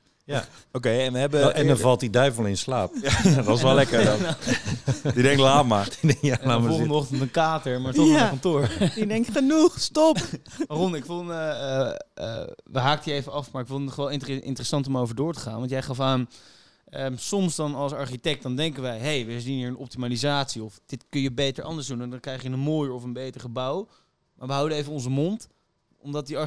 Oké, 0.73 0.91
en 0.91 1.13
we 1.13 1.19
hebben... 1.19 1.41
Nou, 1.41 1.53
en 1.53 1.67
dan 1.67 1.79
valt 1.79 2.01
die 2.01 2.11
duivel 2.11 2.45
in 2.45 2.57
slaap. 2.57 2.93
Ja, 3.03 3.23
dat 3.43 3.57
is 3.57 3.63
wel 3.63 3.75
lekker 3.75 4.05
dan. 4.05 4.19
Die 5.15 5.23
denkt, 5.23 5.41
laat 5.41 5.67
maar. 5.67 5.89
ja, 6.01 6.13
En 6.13 6.13
laat 6.31 6.41
de 6.41 6.47
maar 6.47 6.57
volgende 6.59 6.77
zitten. 6.77 6.95
ochtend 6.97 7.21
een 7.21 7.31
kater, 7.31 7.81
maar 7.81 7.93
toch 7.93 8.07
Ja. 8.09 8.13
naar 8.13 8.29
kantoor. 8.29 8.69
Die 8.95 9.07
denkt, 9.07 9.31
genoeg, 9.33 9.81
stop. 9.81 10.19
Ron, 10.69 10.95
ik 10.95 11.05
vond, 11.05 11.31
eh, 11.31 11.51
eh, 11.51 11.95
eh, 12.15 12.49
we 12.65 12.79
haakten 12.79 13.13
je 13.13 13.19
even 13.19 13.33
af, 13.33 13.51
maar 13.53 13.63
ik 13.63 13.69
vond 13.69 13.85
het 13.85 13.95
gewoon 13.95 14.13
inter- 14.13 14.45
interessant 14.45 14.87
om 14.87 14.99
over 14.99 15.15
door 15.15 15.33
te 15.33 15.41
gaan. 15.41 15.59
Want 15.59 15.71
jij 15.71 15.83
gaf 15.83 16.01
aan, 16.01 16.29
ehm, 16.89 17.17
soms 17.17 17.57
dan 17.57 17.75
als 17.75 17.93
architect, 17.93 18.43
dan 18.43 18.57
denken 18.57 18.83
wij, 18.83 18.99
hey, 18.99 19.27
we 19.27 19.41
zien 19.41 19.57
hier 19.57 19.69
een 19.69 19.77
optimalisatie. 19.77 20.63
Of 20.63 20.81
dit 20.87 21.05
kun 21.09 21.21
je 21.21 21.33
beter 21.33 21.65
anders 21.65 21.87
doen 21.87 22.01
en 22.03 22.11
dan 22.11 22.21
krijg 22.21 22.43
je 22.43 22.49
een 22.49 22.59
mooier 22.59 22.93
of 22.93 23.03
een 23.03 23.13
beter 23.13 23.41
gebouw. 23.41 23.89
Maar 24.39 24.47
we 24.49 24.55
houden 24.55 24.79
even 24.79 24.93
onze 24.93 25.11
mond 25.11 25.49
omdat, 26.07 26.27
die 26.27 26.39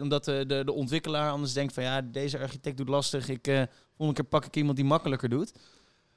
omdat 0.00 0.24
de, 0.24 0.44
de, 0.46 0.64
de 0.64 0.72
ontwikkelaar 0.72 1.30
anders 1.30 1.52
denkt 1.52 1.74
van 1.74 1.82
ja, 1.82 2.02
deze 2.02 2.38
architect 2.38 2.76
doet 2.76 2.88
lastig. 2.88 3.28
Ik, 3.28 3.46
eh 3.46 3.62
volgende 3.96 4.22
keer 4.22 4.30
pak 4.30 4.44
ik 4.44 4.56
iemand 4.56 4.76
die 4.76 4.84
makkelijker 4.84 5.28
doet. 5.28 5.52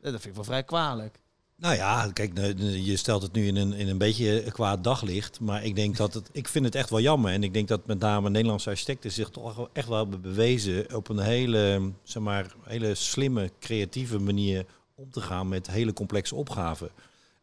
Eh, 0.02 0.12
dat 0.12 0.22
vind 0.22 0.26
ik 0.26 0.36
wel 0.36 0.44
vrij 0.44 0.64
kwalijk. 0.64 1.20
Nou 1.56 1.76
ja, 1.76 2.12
kijk, 2.14 2.38
je 2.60 2.96
stelt 2.96 3.22
het 3.22 3.34
nu 3.34 3.48
in 3.48 3.56
een, 3.56 3.74
in 3.74 3.88
een 3.88 3.98
beetje 3.98 4.52
kwaad 4.52 4.84
daglicht. 4.84 5.40
Maar 5.40 5.64
ik 5.64 5.76
denk 5.76 5.98
dat 5.98 6.14
het. 6.14 6.30
Ik 6.32 6.48
vind 6.48 6.66
het 6.66 6.76
echt 6.76 6.90
wel 6.90 7.00
jammer. 7.00 7.32
En 7.32 7.44
ik 7.44 7.54
denk 7.54 7.68
dat 7.68 7.86
met 7.86 8.00
name 8.00 8.30
Nederlandse 8.30 8.70
architecten 8.70 9.12
zich 9.12 9.30
toch 9.30 9.70
echt 9.74 9.88
wel 9.88 9.98
hebben 9.98 10.22
bewezen 10.22 10.96
op 10.96 11.10
een 11.10 11.20
hele, 11.20 11.92
zeg 12.04 12.24
maar, 12.24 12.56
hele 12.64 12.96
slimme, 12.96 13.52
creatieve 13.60 14.20
manier 14.20 14.66
om 14.96 15.12
te 15.12 15.22
gaan 15.22 15.50
met 15.50 15.68
hele 15.68 15.94
complexe 15.94 16.36
opgaven. 16.36 16.90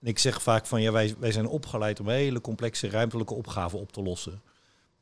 En 0.00 0.07
ik 0.07 0.19
zeg 0.19 0.43
vaak 0.43 0.67
van 0.67 0.83
ja, 0.83 0.93
wij, 0.93 1.15
wij 1.19 1.33
zijn 1.33 1.47
opgeleid 1.47 2.00
om 2.00 2.09
hele 2.09 2.41
complexe 2.41 2.91
ruimtelijke 2.91 3.35
opgaven 3.35 3.79
op 3.79 3.93
te 3.93 4.03
lossen. 4.03 4.43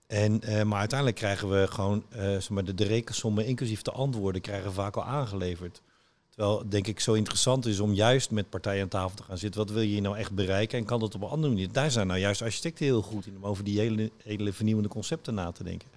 En, 0.06 0.42
eh, 0.42 0.62
maar 0.62 0.78
uiteindelijk 0.78 1.18
krijgen 1.18 1.50
we 1.50 1.66
gewoon 1.66 2.04
eh, 2.08 2.74
de, 2.74 2.84
rekensommen, 2.84 3.46
inclusief 3.46 3.82
de 3.82 3.90
antwoorden, 3.90 4.40
krijgen 4.40 4.68
we 4.68 4.74
vaak 4.74 4.96
al 4.96 5.04
aangeleverd. 5.04 5.82
Terwijl 6.28 6.68
denk 6.68 6.86
ik 6.86 7.00
zo 7.00 7.12
interessant 7.12 7.66
is 7.66 7.80
om 7.80 7.92
juist 7.92 8.30
met 8.30 8.50
partijen 8.50 8.82
aan 8.82 8.88
tafel 8.88 9.16
te 9.16 9.22
gaan 9.22 9.38
zitten. 9.38 9.60
Wat 9.60 9.70
wil 9.70 9.82
je 9.82 10.00
nou 10.00 10.16
echt 10.16 10.34
bereiken 10.34 10.78
en 10.78 10.84
kan 10.84 11.00
dat 11.00 11.14
op 11.14 11.22
een 11.22 11.28
andere 11.28 11.52
manier? 11.52 11.72
Daar 11.72 11.90
zijn 11.90 12.06
nou 12.06 12.20
juist 12.20 12.42
architecten 12.42 12.84
heel 12.84 13.02
goed 13.02 13.26
in 13.26 13.36
om 13.36 13.46
over 13.46 13.64
die 13.64 13.78
hele, 13.78 14.10
hele 14.22 14.52
vernieuwende 14.52 14.88
concepten 14.88 15.34
na 15.34 15.52
te 15.52 15.64
denken. 15.64 15.88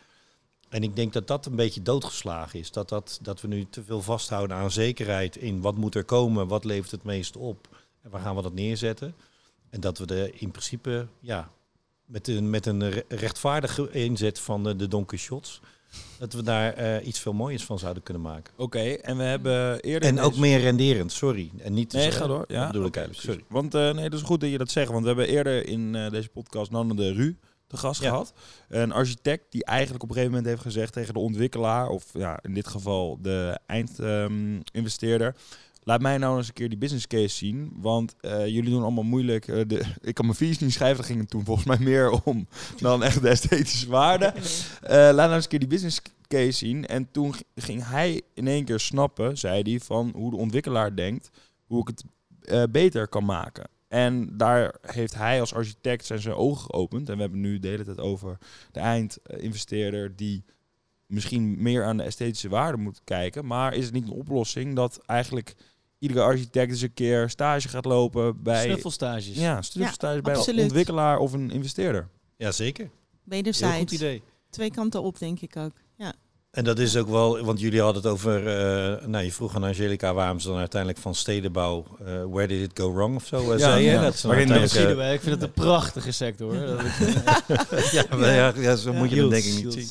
En 0.70 0.84
ik 0.84 0.96
denk 0.96 1.14
dat 1.14 1.28
dat 1.28 1.46
een 1.46 1.56
beetje 1.56 1.82
doodgeslagen 1.82 2.60
is. 2.60 2.72
Dat, 2.72 2.90
dat, 2.90 3.20
dat 3.22 3.42
we 3.42 3.48
nu 3.48 3.66
te 3.70 3.84
veel 3.84 4.02
vasthouden 4.02 4.58
aan 4.58 4.72
zekerheid 4.72 5.36
in 5.36 5.62
wat 5.62 5.76
moet 5.76 5.96
er 5.96 6.04
komen, 6.04 6.48
wat 6.48 6.64
levert 6.64 6.92
het 6.92 7.04
meest 7.04 7.38
op 7.38 7.68
en 8.02 8.10
waar 8.10 8.22
gaan 8.22 8.36
we 8.36 8.42
dat 8.42 8.54
neerzetten. 8.54 9.16
En 9.70 9.80
dat 9.80 9.98
we 9.98 10.06
er 10.06 10.42
in 10.42 10.52
principe 10.52 11.08
ja, 11.20 11.52
met 12.10 12.28
een, 12.28 12.50
met 12.50 12.66
een 12.66 12.90
re- 12.90 13.04
rechtvaardige 13.08 13.92
inzet 13.92 14.40
van 14.40 14.64
de, 14.64 14.76
de 14.76 14.88
Don 14.88 15.06
Quixotes, 15.06 15.62
dat 16.20 16.34
we 16.34 16.44
daar 16.44 16.74
eh, 16.74 17.08
iets 17.08 17.20
veel 17.20 17.34
moois 17.34 17.64
van 17.66 17.80
zouden 17.80 18.04
kunnen 18.04 18.24
maken. 18.24 18.54
Oké, 18.58 18.80
en 18.80 19.18
we 19.18 19.24
hebben 19.24 19.80
eerder... 19.80 20.10
En 20.10 20.20
ook 20.20 20.36
meer 20.38 20.60
renderend, 20.60 21.12
sorry. 21.12 21.52
En 21.58 21.74
niet 21.74 21.90
te 21.90 21.96
Nee, 21.96 22.06
zeggen- 22.06 22.22
ga 22.22 22.28
door. 22.28 22.46
Ja, 22.48 22.68
bedoel 22.68 22.86
ik 22.86 22.96
eigenlijk, 22.96 23.26
sorry. 23.28 23.44
Want 23.50 23.76
eh, 23.76 23.94
nee, 23.94 24.10
dat 24.10 24.20
is 24.20 24.26
goed 24.26 24.42
dat 24.42 24.50
je 24.50 24.58
dat 24.58 24.72
zegt. 24.72 24.90
Want 24.90 25.02
we 25.02 25.08
hebben 25.08 25.28
eerder 25.28 25.68
in 25.68 25.96
eh, 25.96 26.10
deze 26.12 26.30
podcast 26.30 26.72
Nanne 26.72 26.96
de 26.96 27.14
Ru 27.14 27.38
te 27.68 27.78
gast 27.78 28.02
Ja. 28.02 28.10
gehad. 28.10 28.34
Een 28.70 28.92
architect 28.92 29.52
die 29.52 29.66
eigenlijk 29.66 30.04
op 30.04 30.10
een 30.10 30.16
gegeven 30.16 30.36
moment 30.38 30.52
heeft 30.54 30.66
gezegd 30.66 30.94
tegen 30.94 31.14
de 31.14 31.20
ontwikkelaar, 31.20 31.88
of 31.88 32.06
ja, 32.14 32.40
in 32.42 32.54
dit 32.54 32.68
geval 32.68 33.18
de 33.22 33.60
eindinvesteerder. 33.66 35.36
Laat 35.90 36.02
mij 36.02 36.18
nou 36.18 36.38
eens 36.38 36.48
een 36.48 36.54
keer 36.54 36.70
die 36.70 36.78
business 36.78 37.08
case 37.08 37.36
zien. 37.36 37.74
Want 37.76 38.16
eh, 38.20 38.46
jullie 38.48 38.70
doen 38.70 38.82
allemaal 38.82 39.04
moeilijk. 39.04 39.48
eh, 39.48 39.62
de, 39.68 39.84
ik 40.02 40.14
kan 40.14 40.26
mijn 40.26 40.38
vies 40.38 40.60
niet 40.60 40.74
schrijven. 40.74 40.98
Daar 40.98 41.06
ging 41.06 41.20
het 41.20 41.30
toen 41.30 41.46
volgens 41.46 41.68
mij 41.68 41.78
meer 41.80 42.24
om 42.24 42.48
dan 42.80 43.04
echt 43.04 43.22
de 43.22 43.30
esthetische 43.30 43.90
waarde. 43.90 44.34
Eh, 44.82 44.96
laat 44.96 45.16
nou 45.16 45.34
eens 45.34 45.44
een 45.44 45.50
keer 45.50 45.60
die 45.60 45.68
business 45.68 46.02
case 46.28 46.52
zien. 46.52 46.86
En 46.86 47.12
toen 47.12 47.34
ging 47.56 47.86
hij 47.86 48.22
in 48.34 48.48
één 48.48 48.66
keer 48.66 48.80
snappen, 48.80 49.38
zei 49.38 49.62
hij, 49.62 49.80
van 49.80 50.12
hoe 50.16 50.32
de 50.32 50.38
ontwikkelaar 50.38 50.96
denkt, 50.96 51.30
hoe 51.66 51.82
ik 51.82 51.88
het 51.88 52.72
beter 52.72 53.08
kan 53.08 53.26
maken. 53.26 53.70
En 53.88 54.38
daar 54.38 54.76
heeft 54.82 55.16
hij 55.16 55.40
als 55.40 55.54
architect 55.54 56.06
zijn, 56.06 56.20
zijn 56.20 56.36
ogen 56.36 56.62
geopend. 56.62 57.10
En 57.10 57.16
we 57.16 57.22
hebben 57.22 57.42
nu 57.42 57.60
de 57.60 57.68
hele 57.68 57.84
tijd 57.84 58.00
over 58.00 58.38
de 58.72 58.80
eindinvesteerder 58.80 60.16
die 60.16 60.44
misschien 61.06 61.62
meer 61.62 61.86
aan 61.86 61.98
de 61.98 62.04
esthetische 62.04 62.50
waarde 62.50 62.78
moet 62.78 63.02
kijken. 63.04 63.46
Maar 63.46 63.74
is 63.74 63.86
het 63.86 63.94
niet 63.94 64.08
een 64.08 64.14
oplossing 64.14 64.76
dat 64.76 65.02
eigenlijk 65.06 65.56
iedere 66.00 66.22
architect 66.22 66.72
eens 66.72 66.82
een 66.82 66.94
keer 66.94 67.30
stage 67.30 67.68
gaat 67.70 67.86
lopen 67.86 68.44
bij... 68.44 68.64
Snuffelstages. 68.64 69.28
Ja, 69.36 69.62
stage 69.62 70.22
bij 70.22 70.34
een 70.34 70.40
absoluut. 70.40 70.64
ontwikkelaar 70.64 71.18
of 71.18 71.34
een 71.34 71.52
investeerder. 71.52 72.08
Ja, 72.38 72.52
zeker. 72.52 72.84
Heel 72.84 72.92
goed 72.92 73.24
Wederzijds. 73.24 73.94
idee. 73.94 74.22
Twee 74.50 74.72
kanten 74.72 75.02
op, 75.02 75.20
denk 75.20 75.40
ik 75.42 75.58
ook. 75.58 75.72
Ja. 75.98 76.14
En 76.52 76.64
dat 76.64 76.80
is 76.80 76.98
ook 76.98 77.08
wel, 77.10 77.44
want 77.44 77.60
jullie 77.60 77.82
hadden 77.82 78.02
het 78.04 78.12
over, 78.12 78.48
eh, 78.48 79.06
nou 79.08 79.24
je 79.24 79.32
vroeg 79.32 79.56
aan 79.56 79.64
Angelica 79.64 80.14
waarom 80.14 80.40
ze 80.40 80.48
dan 80.48 80.58
uiteindelijk 80.58 81.02
van 81.02 81.16
stedenbouw, 81.16 81.86
eh, 82.00 82.06
where 82.30 82.48
did 82.48 82.62
it 82.72 82.80
go 82.80 82.94
wrong 82.94 83.16
of 83.16 83.26
zo, 83.26 83.42
eh, 83.42 83.48
Ja, 83.48 83.58
zei 83.58 83.84
je? 83.84 83.92
ja. 83.92 84.02
Dat 84.02 84.14
Dat 84.22 84.32
uiteindelijk, 84.32 84.72
zien 84.72 84.96
wij. 84.96 85.14
Ik 85.14 85.22
vind 85.22 85.34
het 85.36 85.44
een 85.44 85.52
prachtige 85.52 86.12
sector. 86.12 86.56
hoor. 86.58 86.84
Ja, 87.92 88.06
maar 88.10 88.34
ja, 88.34 88.54
ja, 88.56 88.76
zo 88.76 88.94
moet 88.94 89.10
je 89.10 89.22
het 89.22 89.30
denk 89.30 89.44
ik 89.44 89.64
niet 89.64 89.74
zien. 89.74 89.90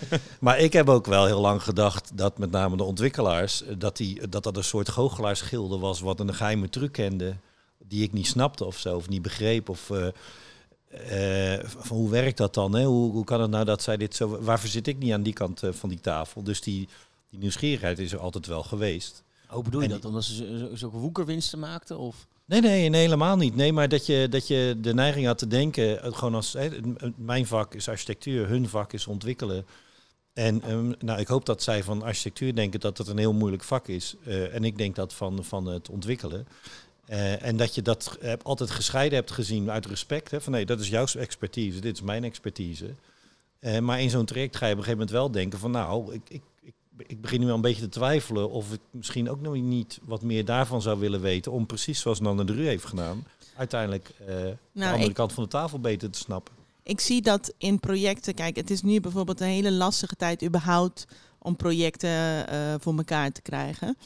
Maar 0.40 0.58
ik 0.58 0.72
heb 0.72 0.88
ook 0.88 1.06
wel 1.06 1.26
heel 1.26 1.40
lang 1.40 1.62
gedacht 1.62 2.10
dat 2.14 2.38
met 2.38 2.50
name 2.50 2.76
de 2.76 2.82
ontwikkelaars, 2.82 3.62
eh, 3.64 3.74
dat 3.78 3.96
die, 3.96 4.28
dat, 4.28 4.42
dat 4.42 4.56
een 4.56 4.64
soort 4.64 4.88
goochelaarschilde 4.88 5.78
was 5.78 6.00
wat 6.00 6.20
een 6.20 6.34
geheime 6.34 6.68
truc 6.68 6.92
kende, 6.92 7.36
die 7.78 8.02
ik 8.02 8.12
niet 8.12 8.26
snapte 8.26 8.64
of 8.64 8.78
zo, 8.78 8.96
of 8.96 9.08
niet 9.08 9.22
begreep. 9.22 9.68
Of 9.68 9.90
eh, 9.90 11.54
eh, 11.54 11.64
van 11.64 11.96
hoe 11.96 12.10
werkt 12.10 12.36
dat 12.36 12.54
dan? 12.54 12.74
Hè? 12.74 12.84
Hoe, 12.84 13.12
hoe 13.12 13.24
kan 13.24 13.40
het 13.40 13.50
nou 13.50 13.64
dat 13.64 13.82
zij 13.82 13.96
dit 13.96 14.14
zo. 14.14 14.40
Waarvoor 14.40 14.68
zit 14.68 14.86
ik 14.86 14.98
niet 14.98 15.12
aan 15.12 15.22
die 15.22 15.32
kant 15.32 15.62
van 15.70 15.88
die 15.88 16.00
tafel? 16.00 16.42
Dus 16.42 16.60
die, 16.60 16.88
die 17.30 17.38
nieuwsgierigheid 17.38 17.98
is 17.98 18.12
er 18.12 18.18
altijd 18.18 18.46
wel 18.46 18.62
geweest. 18.62 19.22
Hoe 19.46 19.62
bedoel 19.62 19.80
je 19.80 19.86
En 19.86 19.92
dat? 19.92 20.04
Omdat 20.04 20.24
ze 20.24 20.70
zulke 20.74 20.96
woekerwinsten 20.96 21.58
maakten? 21.58 21.98
Of? 21.98 22.26
Nee, 22.44 22.60
nee, 22.60 22.88
nee, 22.88 23.00
helemaal 23.00 23.36
niet. 23.36 23.56
Nee, 23.56 23.72
maar 23.72 23.88
dat 23.88 24.06
je, 24.06 24.26
dat 24.30 24.46
je 24.46 24.76
de 24.78 24.94
neiging 24.94 25.26
had 25.26 25.38
te 25.38 25.46
denken, 25.46 26.02
eh, 26.02 26.12
gewoon 26.12 26.34
als 26.34 26.52
hè, 26.52 26.68
mijn 27.16 27.46
vak 27.46 27.74
is 27.74 27.88
architectuur, 27.88 28.48
hun 28.48 28.68
vak 28.68 28.92
is 28.92 29.06
ontwikkelen. 29.06 29.66
En 30.32 30.62
ehm, 30.62 30.92
nou, 30.98 31.20
ik 31.20 31.26
hoop 31.26 31.46
dat 31.46 31.62
zij 31.62 31.82
van 31.82 32.02
architectuur 32.02 32.54
denken 32.54 32.80
dat 32.80 32.98
het 32.98 33.08
een 33.08 33.18
heel 33.18 33.32
moeilijk 33.32 33.62
vak 33.62 33.88
is. 33.88 34.14
Eh, 34.24 34.54
en 34.54 34.64
ik 34.64 34.78
denk 34.78 34.96
dat 34.96 35.14
van, 35.14 35.44
van 35.44 35.66
het 35.66 35.88
ontwikkelen. 35.88 36.46
Eh, 37.06 37.42
en 37.42 37.56
dat 37.56 37.74
je 37.74 37.82
dat 37.82 38.18
altijd 38.42 38.70
gescheiden 38.70 39.18
hebt 39.18 39.30
gezien 39.30 39.70
uit 39.70 39.86
respect. 39.86 40.30
Hè, 40.30 40.40
van 40.40 40.52
nee, 40.52 40.66
dat 40.66 40.80
is 40.80 40.88
jouw 40.88 41.06
expertise, 41.18 41.80
dit 41.80 41.94
is 41.96 42.02
mijn 42.02 42.24
expertise. 42.24 42.94
Maar 43.80 44.00
in 44.00 44.10
zo'n 44.10 44.24
traject 44.24 44.56
ga 44.56 44.66
je 44.66 44.72
op 44.72 44.78
een 44.78 44.84
gegeven 44.84 45.06
moment 45.06 45.10
wel 45.10 45.30
denken 45.30 45.58
van 45.58 45.70
nou, 45.70 46.14
ik, 46.14 46.22
ik, 46.28 46.42
ik, 46.96 47.20
begin 47.20 47.40
nu 47.40 47.46
wel 47.46 47.54
een 47.54 47.60
beetje 47.60 47.82
te 47.82 47.88
twijfelen 47.88 48.50
of 48.50 48.72
ik 48.72 48.80
misschien 48.90 49.30
ook 49.30 49.40
nog 49.40 49.54
niet 49.54 49.98
wat 50.02 50.22
meer 50.22 50.44
daarvan 50.44 50.82
zou 50.82 50.98
willen 50.98 51.20
weten. 51.20 51.52
Om 51.52 51.66
precies 51.66 52.00
zoals 52.00 52.20
Nanne 52.20 52.44
de 52.44 52.52
Ru 52.52 52.66
heeft 52.66 52.84
gedaan, 52.84 53.26
uiteindelijk 53.56 54.08
eh, 54.18 54.26
de 54.26 54.56
andere 54.74 54.96
Nou, 54.96 55.02
ik, 55.02 55.14
kant 55.14 55.32
van 55.32 55.42
de 55.42 55.48
tafel 55.48 55.80
beter 55.80 56.10
te 56.10 56.18
snappen. 56.18 56.54
ik 56.82 57.00
zie 57.00 57.22
dat 57.22 57.54
in 57.58 57.80
projecten. 57.80 58.34
Kijk, 58.34 58.56
het 58.56 58.70
is 58.70 58.82
nu 58.82 59.00
bijvoorbeeld 59.00 59.40
een 59.40 59.46
hele 59.46 59.72
lastige 59.72 60.16
tijd 60.16 60.44
überhaupt 60.44 61.06
om 61.38 61.56
projecten 61.56 62.48
eh, 62.48 62.74
voor 62.78 62.96
elkaar 62.96 63.32
te 63.32 63.42
krijgen. 63.42 63.96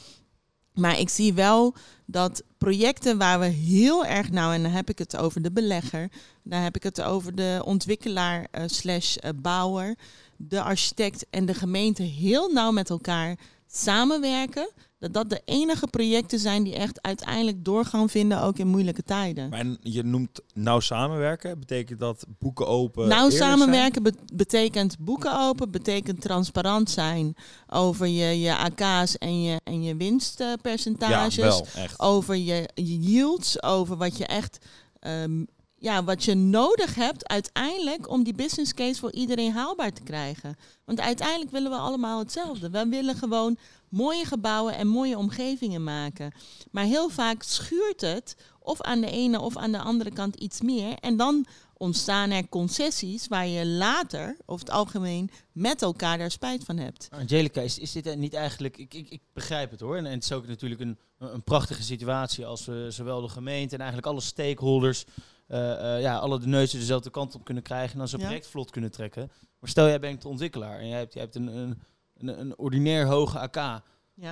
Maar 0.77 0.99
ik 0.99 1.09
zie 1.09 1.33
wel 1.33 1.75
dat 2.05 2.43
projecten 2.57 3.17
waar 3.17 3.39
we 3.39 3.45
heel 3.45 4.05
erg 4.05 4.29
nauw, 4.29 4.51
en 4.51 4.63
dan 4.63 4.71
heb 4.71 4.89
ik 4.89 4.97
het 4.97 5.17
over 5.17 5.41
de 5.41 5.51
belegger, 5.51 6.09
dan 6.43 6.59
heb 6.61 6.75
ik 6.75 6.83
het 6.83 7.01
over 7.01 7.35
de 7.35 7.61
ontwikkelaar 7.65 8.47
eh, 8.51 8.63
slash 8.65 9.15
eh, 9.15 9.29
bouwer, 9.35 9.95
de 10.37 10.61
architect 10.61 11.25
en 11.29 11.45
de 11.45 11.53
gemeente 11.53 12.03
heel 12.03 12.49
nauw 12.51 12.71
met 12.71 12.89
elkaar 12.89 13.37
samenwerken. 13.67 14.69
Dat 14.99 15.13
dat 15.13 15.29
de 15.29 15.41
enige 15.45 15.87
projecten 15.87 16.39
zijn 16.39 16.63
die 16.63 16.75
echt 16.75 17.01
uiteindelijk 17.01 17.65
doorgaan 17.65 18.09
vinden, 18.09 18.41
ook 18.41 18.57
in 18.57 18.67
moeilijke 18.67 19.03
tijden. 19.03 19.51
En 19.53 19.77
je 19.81 20.03
noemt 20.03 20.39
nauw 20.53 20.79
samenwerken. 20.79 21.59
Betekent 21.59 21.99
dat 21.99 22.25
boeken 22.39 22.67
open? 22.67 23.07
Nou, 23.07 23.31
zijn? 23.31 23.43
samenwerken 23.43 24.03
be- 24.03 24.13
betekent 24.33 24.95
boeken 24.99 25.39
open, 25.39 25.71
betekent 25.71 26.21
transparant 26.21 26.89
zijn 26.89 27.35
over 27.67 28.07
je, 28.07 28.39
je 28.39 28.55
AK's 28.55 29.17
en 29.17 29.41
je, 29.43 29.59
en 29.63 29.81
je 29.83 29.89
Ja, 29.89 29.95
winstpercentages. 29.97 31.35
wel, 31.35 31.65
over 31.97 32.35
je, 32.35 32.69
je 32.73 32.99
yields, 32.99 33.63
over 33.63 33.97
wat 33.97 34.17
je 34.17 34.25
echt 34.25 34.65
ehm, 34.99 35.43
ja, 35.79 36.03
wat 36.03 36.23
je 36.23 36.35
nodig 36.35 36.95
hebt 36.95 37.27
uiteindelijk 37.27 38.09
om 38.09 38.23
die 38.23 38.33
business 38.33 38.73
case 38.73 38.99
voor 38.99 39.11
iedereen 39.11 39.51
haalbaar 39.51 39.93
te 39.93 40.03
krijgen. 40.03 40.55
Want 40.85 40.99
uiteindelijk 40.99 41.51
willen 41.51 41.71
we 41.71 41.77
allemaal 41.77 42.19
hetzelfde. 42.19 42.69
We 42.69 42.87
willen 42.87 43.15
gewoon 43.15 43.57
mooie 43.89 44.25
gebouwen 44.25 44.75
en 44.75 44.87
mooie 44.87 45.17
omgevingen 45.17 45.83
maken. 45.83 46.33
Maar 46.71 46.83
heel 46.83 47.09
vaak 47.09 47.43
schuurt 47.43 48.01
het 48.01 48.35
of 48.59 48.81
aan 48.81 49.01
de 49.01 49.11
ene 49.11 49.39
of 49.39 49.57
aan 49.57 49.71
de 49.71 49.79
andere 49.79 50.11
kant 50.11 50.35
iets 50.35 50.61
meer. 50.61 50.93
En 50.99 51.17
dan 51.17 51.45
ontstaan 51.73 52.31
er 52.31 52.49
concessies 52.49 53.27
waar 53.27 53.47
je 53.47 53.65
later, 53.65 54.37
over 54.45 54.65
het 54.65 54.75
algemeen, 54.75 55.29
met 55.51 55.81
elkaar 55.81 56.17
daar 56.17 56.31
spijt 56.31 56.63
van 56.63 56.77
hebt. 56.77 57.07
Angelica, 57.11 57.61
is, 57.61 57.79
is 57.79 57.91
dit 57.91 58.17
niet 58.17 58.33
eigenlijk... 58.33 58.77
Ik, 58.77 58.93
ik, 58.93 59.09
ik 59.09 59.21
begrijp 59.33 59.71
het 59.71 59.79
hoor. 59.79 59.97
En, 59.97 60.05
en 60.05 60.11
het 60.11 60.23
is 60.23 60.31
ook 60.31 60.47
natuurlijk 60.47 60.81
een, 60.81 60.97
een 61.19 61.43
prachtige 61.43 61.83
situatie 61.83 62.45
als 62.45 62.65
we 62.65 62.87
zowel 62.89 63.21
de 63.21 63.29
gemeente 63.29 63.73
en 63.73 63.81
eigenlijk 63.81 64.11
alle 64.11 64.21
stakeholders... 64.21 65.05
eh, 65.47 65.95
eh, 65.95 66.01
ja, 66.01 66.17
alle 66.17 66.39
de 66.39 66.47
neuzen 66.47 66.79
dezelfde 66.79 67.09
kant 67.09 67.35
op 67.35 67.43
kunnen 67.43 67.63
krijgen 67.63 67.91
en 67.91 67.97
dan 67.97 68.07
zo'n 68.07 68.19
Ja. 68.19 68.25
project 68.25 68.47
vlot 68.47 68.71
kunnen 68.71 68.91
trekken. 68.91 69.31
Maar 69.59 69.69
stel 69.69 69.87
jij 69.87 69.99
bent 69.99 70.21
de 70.21 70.27
ontwikkelaar 70.27 70.79
en 70.79 70.87
jij 70.87 70.97
hebt, 70.97 71.13
jij 71.13 71.21
hebt 71.21 71.35
een, 71.35 71.47
een, 71.47 71.79
een, 72.17 72.39
een 72.39 72.57
ordinair 72.57 73.05
hoge 73.05 73.39
AK. 73.39 73.55
Ja. 73.55 73.81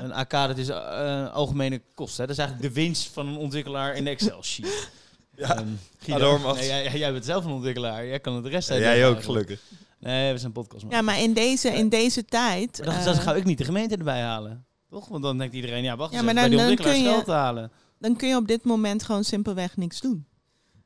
Een 0.04 0.13
AK, 0.13 0.32
dat 0.32 0.58
is 0.58 0.69
eh, 0.69 1.34
algemene 1.34 1.82
kosten. 1.93 2.21
Hè? 2.21 2.28
Dat 2.28 2.38
is 2.38 2.43
eigenlijk 2.43 2.73
de 2.75 2.82
winst 2.82 3.08
van 3.13 3.28
een 3.28 3.38
ontwikkelaar 3.38 3.95
in 3.95 4.04
de 4.04 4.10
Excel-sheet. 4.10 4.89
Ja, 5.38 5.63
Guido, 5.99 6.54
nee, 6.54 6.65
jij, 6.65 6.97
jij 6.97 7.12
bent 7.12 7.25
zelf 7.25 7.45
een 7.45 7.51
ontwikkelaar. 7.51 8.06
Jij 8.06 8.19
kan 8.19 8.34
het 8.36 8.43
de 8.43 8.49
rest 8.49 8.71
uit. 8.71 8.82
jij 8.82 9.08
ook, 9.08 9.23
gelukkig. 9.23 9.62
Nee, 9.99 10.32
we 10.32 10.38
zijn 10.38 10.51
podcast. 10.51 10.86
ja, 10.89 11.01
maar 11.01 11.19
in 11.21 11.34
deze, 11.34 11.69
in 11.69 11.89
deze 11.89 12.25
tijd... 12.25 12.82
Maar 12.86 12.95
dan, 12.95 13.04
dan 13.06 13.15
ga 13.15 13.36
ik 13.36 13.43
niet 13.43 13.58
de 13.58 13.63
gemeente 13.63 13.95
erbij 13.97 14.21
halen. 14.21 14.65
Toch? 14.89 15.08
Want 15.08 15.23
dan 15.23 15.38
denkt 15.38 15.56
iedereen, 15.56 15.84
ja, 15.84 15.95
wacht 15.95 16.12
Ja, 16.12 16.17
eens 16.17 16.25
maar 16.25 16.36
even, 16.43 16.49
bij 16.49 16.58
dan- 16.58 16.67
die 16.67 16.75
dan 16.78 16.86
kun 16.86 16.93
ontwikkelaars 16.93 17.25
je- 17.25 17.25
geld 17.25 17.39
halen. 17.39 17.71
dan 17.99 18.15
kun 18.15 18.28
je 18.28 18.36
op 18.36 18.47
dit 18.47 18.63
moment 18.63 19.04
gewoon 19.04 19.23
simpelweg 19.23 19.78
niks 19.78 20.01
doen. 20.01 20.25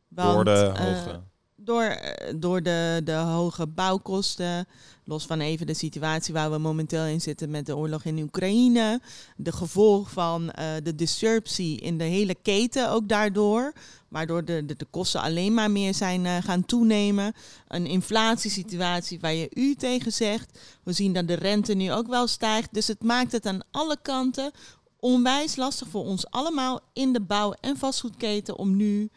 Want, 0.10 0.34
Door 0.34 0.46
de 0.46 0.72
eh, 0.76 0.86
hoogte. 0.86 1.22
door, 1.56 1.84
eh, 1.84 2.34
door 2.36 2.62
de, 2.64 3.02
de 3.04 3.14
hoge 3.14 3.68
bouwkosten, 3.68 4.68
los 5.04 5.26
van 5.26 5.40
even 5.40 5.68
de 5.68 5.74
situatie 5.74 6.34
waar 6.34 6.52
we 6.52 6.58
momenteel 6.58 7.06
in 7.06 7.22
zitten 7.22 7.50
met 7.50 7.66
de 7.66 7.78
oorlog 7.78 8.04
in 8.04 8.20
Oekraïne, 8.22 9.02
de 9.36 9.52
gevolg 9.52 10.12
van 10.12 10.52
eh, 10.52 10.66
de 10.84 10.96
disruptie 10.96 11.80
in 11.80 11.98
de 11.98 12.04
hele 12.04 12.36
keten 12.42 12.90
ook 12.92 13.08
daardoor, 13.08 13.74
waardoor 14.08 14.46
de, 14.46 14.66
de, 14.66 14.76
de 14.76 14.88
kosten 14.90 15.22
alleen 15.22 15.54
maar 15.54 15.72
meer 15.72 15.94
zijn 15.94 16.44
gaan 16.44 16.66
toenemen. 16.66 17.34
Een 17.68 17.86
inflatiesituatie 17.86 19.20
waar 19.20 19.34
je 19.34 19.50
u 19.54 19.76
tegen 19.76 20.12
zegt. 20.12 20.60
We 20.84 20.94
zien 20.94 21.14
dat 21.14 21.28
de 21.28 21.34
rente 21.34 21.74
nu 21.74 21.92
ook 21.92 22.08
wel 22.08 22.28
stijgt. 22.28 22.74
Dus 22.74 22.88
het 22.88 23.04
maakt 23.04 23.32
het 23.32 23.46
aan 23.46 23.62
alle 23.72 23.98
kanten 24.02 24.52
onwijs 25.00 25.56
lastig 25.56 25.88
voor 25.88 26.04
ons 26.04 26.30
allemaal 26.30 26.80
in 26.94 27.14
de 27.14 27.22
bouw- 27.22 27.56
en 27.62 27.78
vastgoedketen 27.78 28.58
om 28.58 28.76
nu 28.76 29.10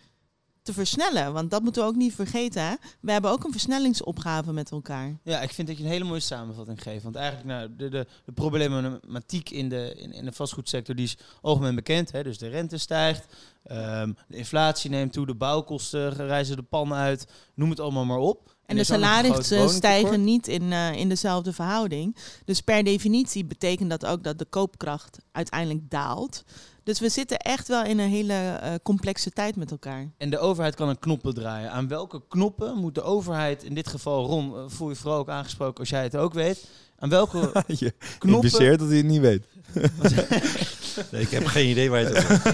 te 0.62 0.72
versnellen. 0.72 1.32
Want 1.32 1.50
dat 1.50 1.62
moeten 1.62 1.82
we 1.82 1.88
ook 1.88 1.96
niet 1.96 2.14
vergeten. 2.14 2.78
We 3.00 3.12
hebben 3.12 3.30
ook 3.30 3.44
een 3.44 3.50
versnellingsopgave 3.50 4.52
met 4.52 4.70
elkaar. 4.70 5.18
Ja, 5.22 5.40
ik 5.40 5.50
vind 5.50 5.68
dat 5.68 5.76
je 5.76 5.84
een 5.84 5.90
hele 5.90 6.04
mooie 6.04 6.20
samenvatting 6.20 6.82
geeft. 6.82 7.02
Want 7.02 7.16
eigenlijk, 7.16 7.48
nou, 7.48 7.76
de, 7.76 7.88
de, 7.88 8.06
de 8.24 8.32
problematiek 8.32 9.50
in 9.50 9.68
de, 9.68 9.94
in, 9.96 10.12
in 10.12 10.24
de 10.24 10.32
vastgoedsector 10.32 10.94
die 10.94 11.04
is 11.04 11.16
algemeen 11.40 11.74
bekend. 11.74 12.12
Hè? 12.12 12.22
Dus 12.22 12.38
de 12.38 12.48
rente 12.48 12.78
stijgt, 12.78 13.34
ehm, 13.64 14.12
de 14.28 14.36
inflatie 14.36 14.90
neemt 14.90 15.12
toe, 15.12 15.26
de 15.26 15.34
bouwkosten 15.34 16.12
reizen 16.12 16.56
de 16.56 16.62
pan 16.62 16.94
uit. 16.94 17.26
Noem 17.54 17.70
het 17.70 17.80
allemaal 17.80 18.04
maar 18.04 18.18
op. 18.18 18.54
En 18.66 18.76
de 18.76 18.84
salarissen 18.84 19.68
stijgen 19.70 20.24
niet 20.24 20.48
in, 20.48 20.72
eh, 20.72 20.92
in 20.92 21.08
dezelfde 21.08 21.52
verhouding. 21.52 22.16
Dus 22.44 22.60
per 22.60 22.84
definitie 22.84 23.44
betekent 23.44 23.90
dat 23.90 24.06
ook 24.06 24.24
dat 24.24 24.38
de 24.38 24.44
koopkracht 24.44 25.18
uiteindelijk 25.32 25.90
daalt. 25.90 26.44
Dus 26.84 27.00
we 27.00 27.08
zitten 27.08 27.38
echt 27.38 27.68
wel 27.68 27.84
in 27.84 27.98
een 27.98 28.08
hele 28.08 28.34
eh, 28.34 28.74
complexe 28.82 29.30
tijd 29.30 29.56
met 29.56 29.70
elkaar. 29.70 30.10
En 30.16 30.30
de 30.30 30.38
overheid 30.38 30.74
kan 30.74 30.88
een 30.88 30.98
knoppen 30.98 31.34
draaien. 31.34 31.70
Aan 31.70 31.88
welke 31.88 32.22
knoppen 32.28 32.78
moet 32.78 32.94
de 32.94 33.02
overheid, 33.02 33.64
in 33.64 33.74
dit 33.74 33.88
geval 33.88 34.26
Ron, 34.26 34.56
eh, 34.56 34.62
voel 34.66 34.88
je 34.88 34.96
vooral 34.96 35.18
ook 35.18 35.28
aangesproken 35.28 35.80
als 35.80 35.88
jij 35.88 36.02
het 36.02 36.16
ook 36.16 36.34
weet. 36.34 36.64
Aan 36.98 37.08
welke 37.08 37.38
Je 37.66 37.94
knoppen... 38.18 38.28
impliceert 38.28 38.78
dat 38.78 38.88
hij 38.88 38.96
het 38.96 39.06
niet 39.06 39.20
weet. 39.20 39.46
Nee, 41.10 41.22
ik 41.22 41.30
heb 41.30 41.46
geen 41.46 41.68
idee 41.68 41.90
waar 41.90 42.00
je 42.00 42.06
het 42.06 42.16
over 42.16 42.52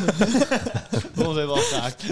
Ron 1.24 1.36
is 1.36 1.42
even 1.42 1.54
afgehaakt. 1.54 2.04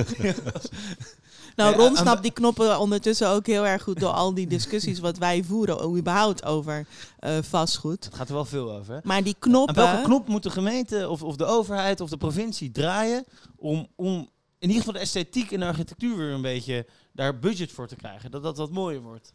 Nou, 1.57 1.77
Ron 1.77 1.97
snapt 1.97 2.23
die 2.23 2.33
knoppen 2.33 2.79
ondertussen 2.79 3.29
ook 3.29 3.47
heel 3.47 3.67
erg 3.67 3.83
goed 3.83 4.01
door 4.01 4.11
al 4.11 4.35
die 4.35 4.47
discussies 4.47 4.99
wat 4.99 5.19
wij 5.19 5.43
voeren, 5.45 5.97
überhaupt 5.97 6.45
over 6.45 6.87
eh, 7.19 7.39
vastgoed. 7.43 8.05
Het 8.05 8.15
gaat 8.15 8.29
er 8.29 8.35
wel 8.35 8.45
veel 8.45 8.73
over. 8.73 8.95
Hè? 8.95 9.01
Maar 9.03 9.23
die 9.23 9.37
Aan 9.41 9.51
welke 9.51 9.71
knoppen, 9.75 10.03
knop 10.03 10.29
moet 10.29 10.43
de 10.43 10.51
gemeente 10.51 11.09
of, 11.09 11.23
of 11.23 11.37
de 11.37 11.45
overheid 11.45 12.01
of 12.01 12.11
de 12.11 12.17
provincie 12.17 12.71
draaien 12.71 13.25
om, 13.57 13.89
om 13.97 14.31
in 14.59 14.69
ieder 14.69 14.77
geval 14.77 14.93
de 14.93 14.99
esthetiek 14.99 15.53
en 15.53 15.61
de 15.61 15.67
architectuur 15.67 16.17
weer 16.17 16.31
een 16.31 16.43
beetje 16.43 16.87
daar 17.13 17.39
budget 17.39 17.73
voor 17.73 17.89
te 17.89 17.97
krijgen? 17.97 18.31
Dat 18.31 18.43
dat 18.43 18.57
wat 18.57 18.71
mooier 18.71 19.03
wordt. 19.03 19.33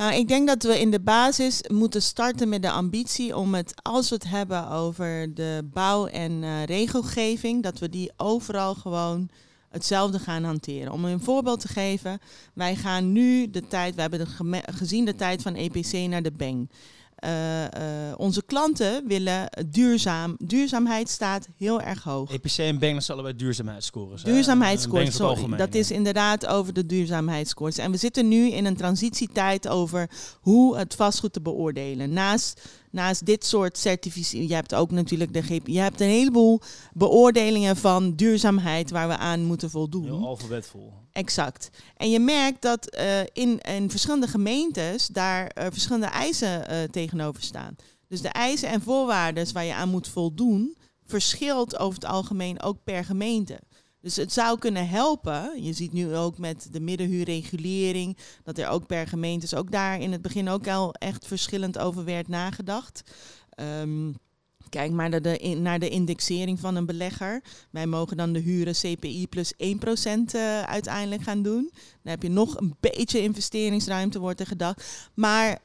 Nou, 0.00 0.14
ik 0.14 0.28
denk 0.28 0.46
dat 0.46 0.62
we 0.62 0.80
in 0.80 0.90
de 0.90 1.00
basis 1.00 1.62
moeten 1.68 2.02
starten 2.02 2.48
met 2.48 2.62
de 2.62 2.70
ambitie 2.70 3.36
om 3.36 3.54
het, 3.54 3.74
als 3.82 4.08
we 4.08 4.14
het 4.14 4.28
hebben 4.28 4.68
over 4.70 5.34
de 5.34 5.68
bouw- 5.72 6.06
en 6.06 6.42
eh, 6.42 6.64
regelgeving, 6.64 7.62
dat 7.62 7.78
we 7.78 7.88
die 7.88 8.12
overal 8.16 8.74
gewoon 8.74 9.28
hetzelfde 9.68 10.18
gaan 10.18 10.44
hanteren. 10.44 10.92
Om 10.92 11.04
een 11.04 11.20
voorbeeld 11.20 11.60
te 11.60 11.68
geven, 11.68 12.18
wij 12.54 12.76
gaan 12.76 13.12
nu 13.12 13.50
de 13.50 13.66
tijd, 13.66 13.94
we 13.94 14.00
hebben 14.00 14.18
de 14.18 14.62
gezien 14.72 15.04
de 15.04 15.14
tijd 15.14 15.42
van 15.42 15.54
EPC 15.54 15.92
naar 15.92 16.22
de 16.22 16.32
BENG. 16.32 16.70
Eh, 17.20 17.64
eh, 17.64 18.14
onze 18.16 18.42
klanten 18.42 19.06
willen 19.06 19.48
duurzaam. 19.66 20.36
Duurzaamheid 20.38 21.08
staat 21.08 21.48
heel 21.56 21.80
erg 21.80 22.02
hoog. 22.02 22.30
EPC 22.32 22.58
en 22.58 22.78
zijn 22.80 23.02
allebei 23.06 23.36
duurzaamheidsscores. 23.36 24.22
Duurzaamheidsscores, 24.22 25.04
het 25.04 25.14
sorry. 25.14 25.30
algemeen, 25.30 25.58
Dat 25.58 25.72
ja. 25.72 25.78
is 25.78 25.90
inderdaad 25.90 26.46
over 26.46 26.72
de 26.72 26.86
duurzaamheidsscores. 26.86 27.78
En 27.78 27.90
we 27.90 27.96
zitten 27.96 28.28
nu 28.28 28.50
in 28.50 28.64
een 28.64 28.76
transitietijd 28.76 29.68
over 29.68 30.10
hoe 30.40 30.76
het 30.76 30.94
vastgoed 30.94 31.32
te 31.32 31.40
beoordelen. 31.40 32.12
Naast, 32.12 32.68
naast 32.90 33.26
dit 33.26 33.44
soort 33.44 33.78
certificaten, 33.78 34.48
je 34.48 34.54
hebt 34.54 34.74
ook 34.74 34.90
natuurlijk 34.90 35.32
de 35.32 35.42
GP, 35.42 35.66
je 35.66 35.78
hebt 35.78 36.00
een 36.00 36.08
heleboel 36.08 36.60
beoordelingen 36.92 37.76
van 37.76 38.14
duurzaamheid 38.14 38.90
waar 38.90 39.08
we 39.08 39.16
aan 39.16 39.44
moeten 39.44 39.70
voldoen. 39.70 40.04
Heel 40.04 40.26
alfabetvol. 40.26 40.92
Exact. 41.12 41.70
En 41.96 42.10
je 42.10 42.18
merkt 42.18 42.62
dat 42.62 42.86
eh, 42.86 43.20
in, 43.20 43.58
in 43.58 43.90
verschillende 43.90 44.28
gemeentes 44.28 45.06
daar 45.06 45.46
eh, 45.46 45.66
verschillende 45.70 46.06
eisen 46.06 46.68
eh, 46.68 46.82
tegenover 46.82 47.42
staan. 47.42 47.76
Dus 48.08 48.20
de 48.20 48.28
eisen 48.28 48.68
en 48.68 48.82
voorwaarden 48.82 49.52
waar 49.52 49.64
je 49.64 49.74
aan 49.74 49.88
moet 49.88 50.08
voldoen, 50.08 50.76
verschilt 51.06 51.78
over 51.78 51.94
het 51.94 52.10
algemeen 52.10 52.62
ook 52.62 52.76
per 52.84 53.04
gemeente. 53.04 53.60
Dus 54.00 54.16
het 54.16 54.32
zou 54.32 54.58
kunnen 54.58 54.88
helpen. 54.88 55.62
Je 55.62 55.72
ziet 55.72 55.92
nu 55.92 56.16
ook 56.16 56.38
met 56.38 56.68
de 56.70 56.80
middenhuurregulering 56.80 58.16
dat 58.42 58.58
er 58.58 58.68
ook 58.68 58.86
per 58.86 59.06
gemeentes 59.06 59.54
ook 59.54 59.70
daar 59.70 60.00
in 60.00 60.12
het 60.12 60.22
begin 60.22 60.48
ook 60.48 60.68
al 60.68 60.92
echt 60.94 61.26
verschillend 61.26 61.78
over 61.78 62.04
werd 62.04 62.28
nagedacht. 62.28 63.02
Ehm, 63.50 64.12
Kijk 64.70 64.90
maar 64.90 65.08
naar 65.08 65.22
de, 65.22 65.56
naar 65.60 65.78
de 65.78 65.88
indexering 65.88 66.60
van 66.60 66.76
een 66.76 66.86
belegger. 66.86 67.42
Wij 67.70 67.86
mogen 67.86 68.16
dan 68.16 68.32
de 68.32 68.38
huren 68.38 68.74
CPI 68.74 69.26
plus 69.28 69.52
1% 69.52 69.56
eh, 69.56 70.62
uiteindelijk 70.62 71.22
gaan 71.22 71.42
doen. 71.42 71.70
Dan 71.72 72.12
heb 72.12 72.22
je 72.22 72.30
nog 72.30 72.56
een 72.60 72.74
beetje 72.80 73.22
investeringsruimte, 73.22 74.18
wordt 74.18 74.40
er 74.40 74.46
gedacht. 74.46 75.10
Maar 75.14 75.58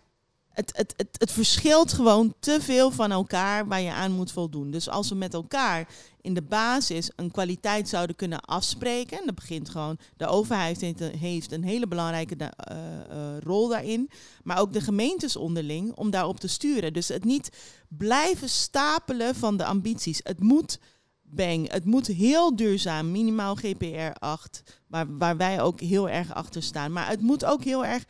het, 0.56 0.78
het, 0.78 0.94
het, 0.98 1.08
het 1.12 1.32
verschilt 1.32 1.94
gewoon 1.94 2.34
te 2.40 2.58
veel 2.62 2.92
van 2.92 3.12
elkaar 3.12 3.68
waar 3.68 3.82
je 3.82 3.92
aan 3.92 4.12
moet 4.12 4.32
voldoen. 4.32 4.72
Dus 4.72 4.90
als 4.90 5.10
we 5.10 5.16
met 5.16 5.34
elkaar 5.34 5.88
in 6.22 6.34
de 6.34 6.42
basis 6.42 7.12
een 7.16 7.32
kwaliteit 7.32 7.90
zouden 7.90 8.16
kunnen 8.16 8.42
afspreken. 8.42 9.20
En 9.20 9.26
dat 9.26 9.36
begint 9.36 9.70
gewoon, 9.70 9.98
de 10.18 10.28
overheid 10.28 10.82
heeft 11.20 11.52
een, 11.52 11.64
hele 11.64 11.88
belangrijke 11.88 12.36
eh, 12.36 12.78
eh, 12.78 13.40
rol 13.40 13.68
daarin. 13.68 14.10
Maar 14.44 14.60
ook 14.60 14.74
de 14.74 14.82
gemeentes 14.82 15.36
onderling 15.36 15.94
om 15.96 16.10
daarop 16.10 16.40
te 16.40 16.48
sturen. 16.48 16.94
Dus 16.94 17.08
het 17.08 17.24
niet 17.24 17.50
blijven 17.88 18.50
stapelen 18.50 19.36
van 19.36 19.58
de 19.58 19.66
ambities. 19.66 20.20
Het 20.24 20.40
moet 20.40 20.80
bang, 21.22 21.72
het 21.72 21.86
moet 21.86 22.08
heel 22.08 22.56
duurzaam, 22.56 23.12
minimaal 23.12 23.56
GPR 23.56 24.20
8, 24.20 24.64
waar, 24.88 25.18
waar 25.18 25.38
wij 25.38 25.62
ook 25.62 25.80
heel 25.80 26.10
erg 26.10 26.34
achter 26.34 26.64
staan. 26.64 26.92
Maar 26.92 27.08
het 27.08 27.22
moet 27.22 27.46
ook 27.46 27.64
heel 27.64 27.86
erg 27.86 28.06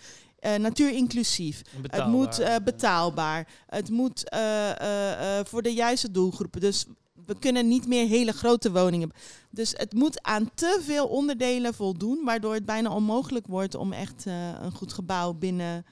eh 0.54 0.60
natuurinclusief. 0.60 1.62
En 1.62 1.82
Het 1.92 2.08
moet 2.08 2.30
betaalbaar. 2.30 2.56
eh, 2.56 2.64
betaalbaar. 2.64 3.48
Het 3.68 3.90
moet 3.90 4.30
eh, 4.30 4.70
eh, 4.72 5.40
eh, 5.40 5.46
voor 5.46 5.62
de 5.62 5.74
juiste 5.74 6.12
doelgroepen. 6.12 6.62
Dus 6.62 6.86
we 7.26 7.40
kunnen 7.40 7.68
niet 7.68 7.88
meer 7.88 8.08
hele 8.08 8.32
grote 8.32 8.72
woningen. 8.72 9.12
Dus 9.50 9.74
het 9.78 9.94
moet 9.94 10.22
aan 10.24 10.52
te 10.54 10.82
veel 10.84 11.08
onderdelen 11.08 11.74
voldoen, 11.74 12.22
waardoor 12.26 12.54
het 12.54 12.66
bijna 12.66 12.92
onmogelijk 12.94 13.48
wordt 13.48 13.76
om 13.76 13.94
echt 13.94 14.26
eh, 14.26 14.50
een 14.62 14.72
goed 14.72 14.94
gebouw 14.94 15.34
binnen 15.34 15.86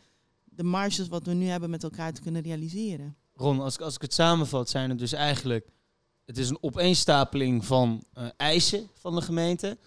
de 0.44 0.64
marges 0.64 1.08
wat 1.08 1.26
we 1.26 1.34
nu 1.34 1.46
hebben 1.48 1.70
met 1.70 1.84
elkaar 1.84 2.14
te 2.14 2.22
kunnen 2.22 2.42
realiseren. 2.42 3.16
Ron, 3.36 3.60
als 3.62 3.74
ik, 3.74 3.82
als 3.82 3.96
ik 3.96 4.02
het 4.02 4.14
samenvat, 4.14 4.70
zijn 4.70 4.90
het 4.90 5.00
dus 5.00 5.14
eigenlijk... 5.14 5.68
Het 6.26 6.38
is 6.38 6.50
een 6.50 6.58
opeenstapeling 6.62 7.66
van 7.66 8.04
eh, 8.14 8.26
eisen 8.38 8.90
van 8.94 9.16
de 9.16 9.22
gemeente. 9.22 9.78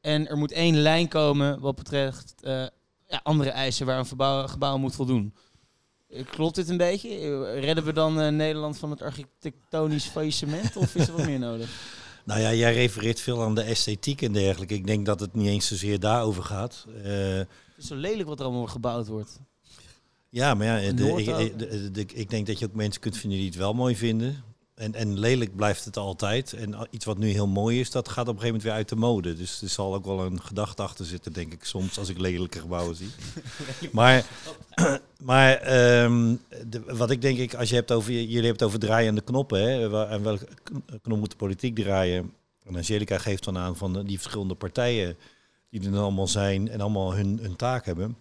En 0.00 0.28
er 0.28 0.36
moet 0.38 0.52
één 0.52 0.76
lijn 0.76 1.08
komen 1.08 1.60
wat 1.60 1.74
betreft 1.76 2.34
eh, 2.42 2.66
ja, 3.08 3.20
andere 3.22 3.50
eisen 3.50 3.86
waar 3.86 3.98
een 3.98 4.06
verbouw, 4.06 4.46
gebouw 4.46 4.78
moet 4.78 4.94
voldoen. 4.94 5.34
Eh, 6.08 6.24
Klopt 6.30 6.54
dit 6.54 6.68
een 6.68 6.76
beetje? 6.76 7.08
Eh, 7.08 7.60
Redden 7.60 7.84
we 7.84 7.92
dan 7.92 8.20
eh, 8.20 8.28
Nederland 8.28 8.78
van 8.78 8.90
het 8.90 9.02
architectonisch 9.02 10.04
faillissement? 10.04 10.76
of 10.76 10.94
is 10.94 11.08
er 11.08 11.16
wat 11.16 11.26
meer 11.26 11.38
nodig? 11.38 11.70
Nou 12.24 12.40
ja, 12.40 12.52
jij 12.54 12.72
refereert 12.72 13.20
veel 13.20 13.42
aan 13.42 13.54
de 13.54 13.62
esthetiek 13.62 14.22
en 14.22 14.32
dergelijke. 14.32 14.74
Ik 14.74 14.86
denk 14.86 15.06
dat 15.06 15.20
het 15.20 15.34
niet 15.34 15.46
eens 15.46 15.66
zozeer 15.66 16.00
daarover 16.00 16.42
gaat. 16.42 16.86
Het 17.02 17.46
is 17.76 17.86
zo 17.86 17.94
lelijk 17.94 18.28
wat 18.28 18.38
er 18.40 18.44
allemaal 18.46 18.66
gebouwd 18.66 19.06
wordt. 19.06 19.40
ja, 20.30 20.54
maar 20.54 20.66
ja, 20.66 20.92
de, 20.92 21.54
de- 21.56 21.90
de- 21.90 22.06
ik 22.14 22.30
denk 22.30 22.46
dat 22.46 22.58
je 22.58 22.66
ook 22.66 22.74
mensen 22.74 23.00
kunt 23.00 23.16
vinden 23.16 23.38
die 23.38 23.48
het 23.48 23.56
wel 23.56 23.72
mooi 23.74 23.96
vinden. 23.96 24.44
En, 24.78 24.94
en 24.94 25.18
lelijk 25.18 25.56
blijft 25.56 25.84
het 25.84 25.96
altijd. 25.96 26.52
En 26.52 26.76
iets 26.90 27.04
wat 27.04 27.18
nu 27.18 27.28
heel 27.30 27.46
mooi 27.46 27.80
is, 27.80 27.90
dat 27.90 28.08
gaat 28.08 28.28
op 28.28 28.34
een 28.34 28.40
gegeven 28.40 28.46
moment 28.46 28.62
weer 28.62 28.72
uit 28.72 28.88
de 28.88 28.96
mode. 28.96 29.34
Dus 29.34 29.62
er 29.62 29.68
zal 29.68 29.94
ook 29.94 30.04
wel 30.04 30.20
een 30.24 30.42
gedachte 30.42 30.82
achter 30.82 31.04
zitten, 31.06 31.32
denk 31.32 31.52
ik, 31.52 31.64
soms 31.64 31.98
als 31.98 32.08
ik 32.08 32.18
lelijke 32.18 32.60
gebouwen 32.60 32.96
zie. 32.96 33.10
maar 33.92 34.24
maar 35.22 35.54
ehm, 35.56 36.34
de- 36.66 36.82
wat 36.86 37.10
ik 37.10 37.22
denk 37.22 37.38
ik, 37.38 37.54
als 37.54 37.68
je 37.68 37.74
hebt 37.74 37.92
over, 37.92 38.12
jullie 38.12 38.32
hebben 38.34 38.52
het 38.52 38.62
over 38.62 38.78
draaiende 38.78 39.20
knoppen. 39.20 39.62
Hè, 39.62 40.06
en 40.08 40.22
welke 40.22 40.46
kn- 40.62 40.82
knop 41.02 41.18
moet 41.18 41.30
de 41.30 41.36
politiek 41.36 41.74
draaien? 41.74 42.32
En 42.64 42.76
Angelica 42.76 43.18
geeft 43.18 43.44
dan 43.44 43.58
aan 43.58 43.76
van 43.76 44.02
die 44.06 44.20
verschillende 44.20 44.54
partijen 44.54 45.16
die 45.70 45.80
er 45.84 45.90
dan 45.90 46.02
allemaal 46.02 46.28
zijn 46.28 46.68
en 46.70 46.80
allemaal 46.80 47.14
hun, 47.14 47.38
hun 47.42 47.56
taak 47.56 47.84
hebben. 47.86 48.16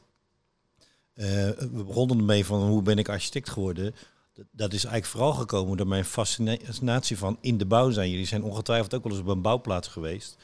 Eh, 1.14 1.26
we 1.50 1.84
begonnen 1.88 2.18
ermee 2.18 2.46
van 2.46 2.62
hoe 2.68 2.82
ben 2.82 2.98
ik 2.98 3.10
architect 3.10 3.50
geworden. 3.50 3.96
Dat- 4.52 4.74
is 4.74 4.84
eigenlijk 4.84 5.06
vooral 5.06 5.34
gekomen 5.34 5.78
door 5.78 5.88
mijn 5.88 6.06
fascinatie 6.06 7.18
van 7.18 7.38
in 7.42 7.58
de 7.58 7.66
bouw 7.66 7.90
zijn. 7.92 8.10
Jullie 8.10 8.26
zijn 8.26 8.44
ongetwijfeld 8.44 8.94
ook 8.96 9.04
wel 9.04 9.12
eens 9.12 9.22
op 9.22 9.28
een 9.28 9.42
bouwplaats 9.42 9.88
geweest. 9.88 10.38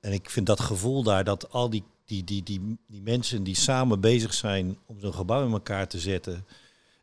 En 0.00 0.12
ik 0.12 0.30
vind 0.30 0.46
dat 0.46 0.60
gevoel 0.60 1.02
daar, 1.02 1.24
dat 1.24 1.52
al 1.52 1.70
die, 1.70 1.84
die, 2.04 2.24
die, 2.24 2.42
die, 2.42 2.78
die 2.86 3.02
mensen 3.02 3.42
die 3.42 3.54
samen 3.54 4.00
bezig 4.00 4.34
zijn 4.34 4.78
om 4.86 5.00
zo'n 5.00 5.14
gebouw 5.14 5.46
in 5.46 5.52
elkaar 5.52 5.88
te 5.88 5.98
zetten. 5.98 6.46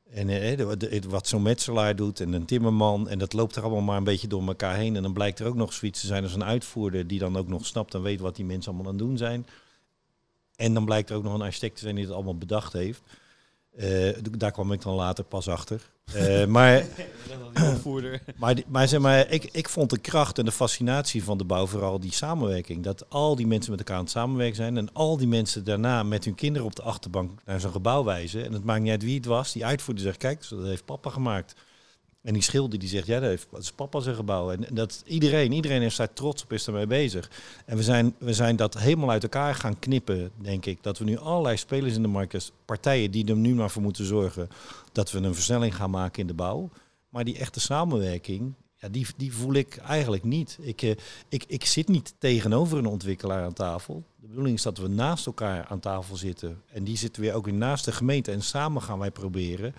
En 0.09 0.29
eh, 0.29 1.01
wat 1.07 1.27
zo'n 1.27 1.41
metselaar 1.41 1.95
doet 1.95 2.19
en 2.19 2.33
een 2.33 2.45
timmerman. 2.45 3.09
En 3.09 3.19
dat 3.19 3.33
loopt 3.33 3.55
er 3.55 3.63
allemaal 3.63 3.81
maar 3.81 3.97
een 3.97 4.03
beetje 4.03 4.27
door 4.27 4.47
elkaar 4.47 4.75
heen. 4.75 4.95
En 4.95 5.01
dan 5.01 5.13
blijkt 5.13 5.39
er 5.39 5.47
ook 5.47 5.55
nog 5.55 5.73
zoiets 5.73 6.01
te 6.01 6.07
zijn 6.07 6.23
als 6.23 6.33
een 6.33 6.43
uitvoerder 6.43 7.07
die 7.07 7.19
dan 7.19 7.37
ook 7.37 7.47
nog 7.47 7.65
snapt 7.65 7.93
en 7.93 8.01
weet 8.01 8.19
wat 8.19 8.35
die 8.35 8.45
mensen 8.45 8.71
allemaal 8.71 8.91
aan 8.91 8.97
het 8.97 9.07
doen 9.07 9.17
zijn. 9.17 9.45
En 10.55 10.73
dan 10.73 10.85
blijkt 10.85 11.09
er 11.09 11.15
ook 11.15 11.23
nog 11.23 11.33
een 11.33 11.41
architect 11.41 11.75
te 11.75 11.81
zijn 11.81 11.95
die 11.95 12.05
het 12.05 12.13
allemaal 12.13 12.37
bedacht 12.37 12.73
heeft. 12.73 13.01
Eh, 13.77 14.15
daar 14.37 14.51
kwam 14.51 14.71
ik 14.71 14.81
dan 14.81 14.93
later 14.93 15.23
pas 15.23 15.47
achter. 15.47 15.81
Eh, 16.13 16.45
maar 16.45 16.83
maar, 18.37 18.55
maar, 18.67 18.87
zeg 18.87 18.99
maar 18.99 19.31
ik, 19.31 19.49
ik 19.51 19.69
vond 19.69 19.89
de 19.89 19.97
kracht 19.97 20.37
en 20.37 20.45
de 20.45 20.51
fascinatie 20.51 21.23
van 21.23 21.37
de 21.37 21.43
bouw 21.43 21.67
vooral 21.67 21.99
die 21.99 22.13
samenwerking. 22.13 22.83
Dat 22.83 23.09
al 23.09 23.35
die 23.35 23.47
mensen 23.47 23.71
met 23.71 23.79
elkaar 23.79 23.95
aan 23.95 24.03
het 24.03 24.11
samenwerken 24.11 24.55
zijn. 24.55 24.77
En 24.77 24.93
al 24.93 25.17
die 25.17 25.27
mensen 25.27 25.63
daarna 25.63 26.03
met 26.03 26.25
hun 26.25 26.35
kinderen 26.35 26.67
op 26.67 26.75
de 26.75 26.81
achterbank 26.81 27.41
naar 27.45 27.59
zo'n 27.59 27.71
gebouw 27.71 28.03
wijzen. 28.03 28.45
En 28.45 28.53
het 28.53 28.63
maakt 28.63 28.81
niet 28.81 28.91
uit 28.91 29.03
wie 29.03 29.15
het 29.15 29.25
was. 29.25 29.53
Die 29.53 29.65
uitvoerder 29.65 30.03
zegt, 30.03 30.17
kijk, 30.17 30.49
dat 30.49 30.63
heeft 30.63 30.85
papa 30.85 31.09
gemaakt. 31.09 31.55
En 32.25 32.33
die 32.33 32.41
schilder 32.41 32.79
die 32.79 32.89
zegt, 32.89 33.07
ja, 33.07 33.19
dat, 33.19 33.29
heeft, 33.29 33.47
is 33.57 33.71
papa 33.71 33.99
zijn 33.99 34.15
gebouw. 34.15 34.51
En 34.51 34.65
dat 34.71 35.03
iedereen, 35.05 35.51
iedereen 35.51 35.81
is 35.81 35.95
daar 35.95 36.13
trots 36.13 36.43
op, 36.43 36.53
is 36.53 36.67
ermee 36.67 36.87
bezig. 36.87 37.31
En 37.65 37.77
we 37.77 37.83
zijn, 37.83 38.15
we 38.17 38.33
zijn 38.33 38.55
dat 38.55 38.79
helemaal 38.79 39.09
uit 39.09 39.23
elkaar 39.23 39.55
gaan 39.55 39.79
knippen, 39.79 40.31
denk 40.41 40.65
ik. 40.65 40.83
Dat 40.83 40.97
we 40.97 41.05
nu 41.05 41.17
allerlei 41.17 41.57
spelers 41.57 41.95
in 41.95 42.01
de 42.01 42.07
markt, 42.07 42.51
partijen 42.65 43.11
die 43.11 43.27
er 43.27 43.35
nu 43.35 43.55
maar 43.55 43.69
voor 43.69 43.81
moeten 43.81 44.05
zorgen 44.05 44.49
dat 44.91 45.11
we 45.11 45.19
een 45.19 45.33
versnelling 45.33 45.75
gaan 45.75 45.89
maken 45.89 46.21
in 46.21 46.27
de 46.27 46.33
bouw. 46.33 46.69
Maar 47.09 47.23
die 47.23 47.37
echte 47.37 47.59
samenwerking, 47.59 48.53
ja, 48.75 48.89
die, 48.89 49.07
die 49.17 49.33
voel 49.33 49.53
ik 49.53 49.77
eigenlijk 49.77 50.23
niet. 50.23 50.57
Ik, 50.61 50.81
eh, 50.81 50.95
ik, 51.29 51.43
ik 51.47 51.65
zit 51.65 51.87
niet 51.87 52.13
tegenover 52.17 52.77
een 52.77 52.85
ontwikkelaar 52.85 53.43
aan 53.43 53.53
tafel. 53.53 54.03
De 54.15 54.27
bedoeling 54.27 54.55
is 54.55 54.63
dat 54.63 54.77
we 54.77 54.87
naast 54.87 55.25
elkaar 55.25 55.65
aan 55.65 55.79
tafel 55.79 56.15
zitten. 56.15 56.61
En 56.71 56.83
die 56.83 56.97
zitten 56.97 57.21
weer 57.21 57.33
ook 57.33 57.45
weer 57.45 57.53
naast 57.53 57.85
de 57.85 57.91
gemeente. 57.91 58.31
En 58.31 58.41
samen 58.41 58.81
gaan 58.81 58.99
wij 58.99 59.11
proberen 59.11 59.75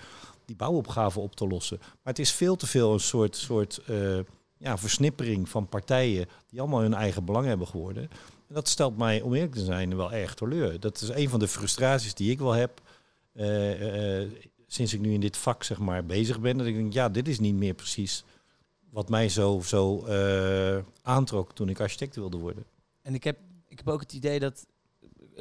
die 0.47 0.57
bouwopgave 0.57 1.21
op 1.21 1.37
te 1.37 1.47
lossen. 1.47 1.79
Maar 1.81 1.99
het 2.03 2.19
is 2.19 2.33
veel 2.33 2.57
te 2.57 2.67
veel 2.67 2.93
een 2.93 3.01
soort, 3.01 3.37
soort 3.37 3.81
eh, 3.87 4.19
ja, 4.57 4.79
versnippering 4.79 5.49
van 5.49 5.69
partijen 5.69 6.27
die 6.49 6.61
allemaal 6.61 6.81
hun 6.81 6.95
eigen 6.95 7.25
belang 7.25 7.47
hebben 7.47 7.67
geworden. 7.67 8.03
En 8.49 8.55
dat 8.55 8.69
stelt 8.69 8.97
mij, 8.97 9.21
om 9.21 9.35
eerlijk 9.35 9.55
te 9.55 9.65
zijn, 9.65 9.97
wel 9.97 10.13
erg 10.13 10.35
teleur. 10.35 10.81
Dat 10.81 11.01
is 11.01 11.09
een 11.09 11.29
van 11.29 11.39
de 11.39 11.49
frustraties 11.49 12.15
die 12.15 12.31
ik 12.31 12.39
wel 12.39 12.53
heb. 12.53 12.81
eh, 13.33 14.23
eh, 14.23 14.31
sinds 14.67 14.95
ik 14.95 15.01
nu 15.01 15.13
in 15.13 15.21
dit 15.21 15.37
vak 15.37 15.65
zeg 15.65 15.79
maar 15.79 16.07
bezig 16.07 16.41
ben, 16.41 16.59
dat 16.59 16.67
ik 16.67 16.75
denk, 16.75 16.93
ja, 16.93 17.09
dit 17.09 17.29
is 17.29 17.39
niet 17.39 17.55
meer 17.55 17.75
precies 17.75 18.25
wat 18.91 19.09
mij 19.09 19.29
zo, 19.29 19.61
zo 19.65 20.07
aantrok 21.03 21.55
toen 21.55 21.69
ik 21.69 21.81
architect 21.81 22.15
wilde 22.17 22.37
worden. 22.37 22.65
En 23.03 23.15
ik 23.15 23.25
heb, 23.25 23.39
ik 23.69 23.79
heb 23.79 23.89
ook 23.89 24.01
het 24.01 24.13
idee 24.13 24.39
dat. 24.39 24.67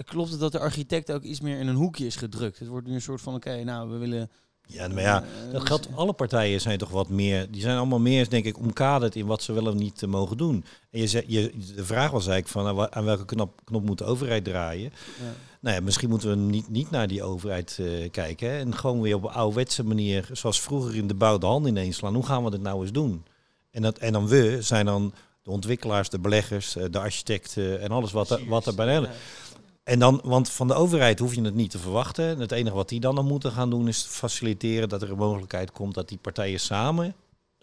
Klopt 0.05 0.39
dat 0.39 0.51
de 0.51 0.59
architect 0.59 1.11
ook 1.11 1.23
iets 1.23 1.41
meer 1.41 1.59
in 1.59 1.67
een 1.67 1.75
hoekje 1.75 2.05
is 2.05 2.15
gedrukt? 2.15 2.59
Het 2.59 2.67
wordt 2.67 2.87
nu 2.87 2.93
een 2.93 3.01
soort 3.01 3.21
van: 3.21 3.35
oké, 3.35 3.63
nou, 3.63 3.89
we 3.89 3.97
willen. 3.97 4.29
Ja, 4.67 4.87
maar 4.87 5.01
ja, 5.03 5.23
dat 5.51 5.67
geldt. 5.67 5.87
Alle 5.95 6.13
partijen 6.13 6.61
zijn 6.61 6.77
toch 6.77 6.89
wat 6.89 7.09
meer. 7.09 7.51
Die 7.51 7.61
zijn 7.61 7.77
allemaal 7.77 7.99
meer, 7.99 8.29
denk 8.29 8.45
ik, 8.45 8.57
omkaderd 8.57 9.15
in 9.15 9.25
wat 9.25 9.41
ze 9.43 9.53
wel 9.53 9.67
of 9.67 9.73
niet 9.73 10.03
eh, 10.03 10.09
mogen 10.09 10.37
doen. 10.37 10.65
En 10.91 10.99
je, 10.99 11.07
zei- 11.07 11.23
je, 11.27 11.51
de 11.75 11.85
vraag 11.85 12.11
was 12.11 12.27
eigenlijk 12.27 12.47
van 12.47 12.67
aan 12.67 12.75
wa- 12.75 12.91
aan 12.91 13.05
welke 13.05 13.25
knop, 13.25 13.61
knop 13.63 13.85
moet 13.85 13.97
de 13.97 14.03
overheid 14.03 14.43
draaien. 14.43 14.91
Ja. 15.19 15.33
Nou 15.59 15.75
ja, 15.75 15.81
misschien 15.81 16.09
moeten 16.09 16.29
we 16.29 16.35
niet, 16.35 16.69
niet 16.69 16.91
naar 16.91 17.07
die 17.07 17.23
overheid 17.23 17.77
eh, 17.81 18.11
kijken. 18.11 18.49
Hè, 18.49 18.57
en 18.59 18.75
gewoon 18.75 19.01
weer 19.01 19.15
op 19.15 19.23
een 19.23 19.29
ouderwetse 19.29 19.83
manier, 19.83 20.29
zoals 20.31 20.61
vroeger 20.61 20.95
in 20.95 21.07
de 21.07 21.13
bouw, 21.13 21.37
de 21.37 21.45
hand 21.45 21.67
ineens 21.67 21.97
slaan. 21.97 22.13
Hoe 22.15 22.25
gaan 22.25 22.43
we 22.43 22.51
dit 22.51 22.61
nou 22.61 22.81
eens 22.81 22.91
doen? 22.91 23.25
En, 23.71 23.81
dat, 23.81 23.97
en 23.97 24.13
dan 24.13 24.27
we 24.27 24.57
zijn 24.61 24.85
dan 24.85 25.13
de 25.43 25.49
ontwikkelaars, 25.51 26.09
de 26.09 26.19
beleggers, 26.19 26.75
eh, 26.75 26.83
de 26.91 26.99
architecten 26.99 27.81
en 27.81 27.89
alles 27.89 28.11
wat, 28.11 28.29
er, 28.29 28.41
wat 28.47 28.65
er 28.65 28.75
bij 28.75 28.87
hen. 28.93 29.09
En 29.85 29.99
dan, 29.99 30.21
want 30.23 30.49
van 30.49 30.67
de 30.67 30.73
overheid 30.73 31.19
hoef 31.19 31.35
je 31.35 31.41
het 31.41 31.55
niet 31.55 31.71
te 31.71 31.79
verwachten. 31.79 32.39
Het 32.39 32.51
enige 32.51 32.75
wat 32.75 32.89
die 32.89 32.99
dan 32.99 33.15
dan 33.15 33.25
moeten 33.25 33.51
gaan 33.51 33.69
doen 33.69 33.87
is 33.87 34.03
faciliteren 34.03 34.89
dat 34.89 35.01
er 35.01 35.11
een 35.11 35.17
mogelijkheid 35.17 35.71
komt 35.71 35.93
dat 35.93 36.09
die 36.09 36.17
partijen 36.17 36.59
samen 36.59 37.15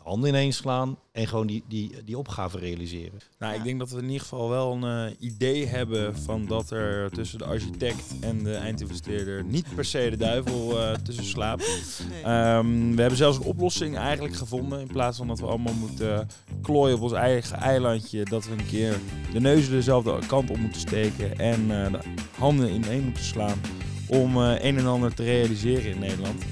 de 0.03 0.09
handen 0.09 0.29
ineens 0.29 0.57
slaan 0.57 0.99
en 1.13 1.27
gewoon 1.27 1.47
die, 1.47 1.63
die, 1.69 1.93
die 2.05 2.19
opgave 2.19 2.59
realiseren. 2.59 3.21
Nou, 3.39 3.53
Ja. 3.53 3.59
ik 3.59 3.65
denk 3.65 3.79
dat 3.79 3.91
we 3.91 3.99
in 3.99 4.05
ieder 4.05 4.21
geval 4.21 4.49
wel 4.49 4.73
een 4.73 5.09
eh, 5.09 5.15
idee 5.19 5.67
hebben 5.67 6.17
van 6.19 6.47
dat 6.47 6.71
er 6.71 7.11
tussen 7.11 7.39
de 7.39 7.45
architect 7.45 8.05
en 8.21 8.43
de 8.45 8.55
eindinvesteerder 8.55 9.45
niet 9.45 9.75
per 9.75 9.85
se 9.85 10.11
de 10.11 10.17
duivel 10.17 10.81
eh, 10.81 10.95
tussen 10.95 11.25
slaapt. 11.25 12.03
Nee. 12.11 12.23
Ehm, 12.23 12.95
we 12.95 13.01
hebben 13.01 13.17
zelfs 13.19 13.37
een 13.39 13.45
oplossing 13.45 13.97
eigenlijk 13.97 14.35
gevonden. 14.37 14.81
In 14.81 14.87
plaats 14.87 15.17
van 15.19 15.27
dat 15.27 15.41
we 15.41 15.47
allemaal 15.47 15.75
moeten 15.75 16.29
klooien 16.63 16.97
op 16.97 17.03
ons 17.03 17.13
eigen 17.13 17.57
eilandje. 17.57 18.25
Dat 18.25 18.45
we 18.47 18.53
een 18.53 18.67
keer 18.67 18.99
de 19.33 19.41
neuzen 19.41 19.73
dezelfde 19.73 20.19
kant 20.27 20.51
op 20.51 20.57
moeten 20.57 20.81
steken. 20.81 21.39
En 21.39 21.61
eh, 21.85 21.93
de 21.93 21.99
handen 22.39 22.75
ineen 22.75 23.05
moeten 23.05 23.25
slaan. 23.25 23.61
Om 24.09 24.37
eh, 24.37 24.65
een 24.65 24.79
en 24.79 24.87
ander 24.87 25.15
te 25.15 25.23
realiseren 25.25 25.91
in 25.91 25.99
Nederland. 25.99 26.43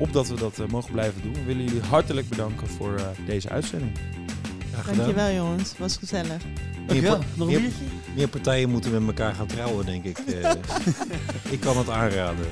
Opdat 0.00 0.28
we 0.28 0.34
dat 0.34 0.58
eh, 0.58 0.66
mogen 0.66 0.92
blijven 0.92 1.22
doen. 1.22 1.32
We 1.32 1.44
willen 1.44 1.64
jullie 1.64 1.80
hartelijk 1.82 2.28
bedanken 2.28 2.68
voor 2.68 2.94
eh, 2.96 3.04
deze 3.26 3.48
uitzending. 3.48 3.92
Dankjewel 4.86 5.32
jongens, 5.34 5.74
was 5.78 5.96
gezellig. 5.96 6.42
Dankjewel. 6.86 7.18
Meer, 7.18 7.26
Nog 7.34 7.46
een 7.48 7.52
meer- 7.52 7.60
biertje? 7.62 7.84
meer 8.14 8.28
partijen 8.28 8.70
moeten 8.70 8.92
met 8.92 9.02
elkaar 9.06 9.34
gaan 9.34 9.46
trouwen, 9.46 9.86
denk 9.86 10.04
ik. 10.04 10.18
Eh, 10.18 10.50
ik 11.54 11.60
kan 11.60 11.76
het 11.76 11.88
aanraden. 11.90 12.46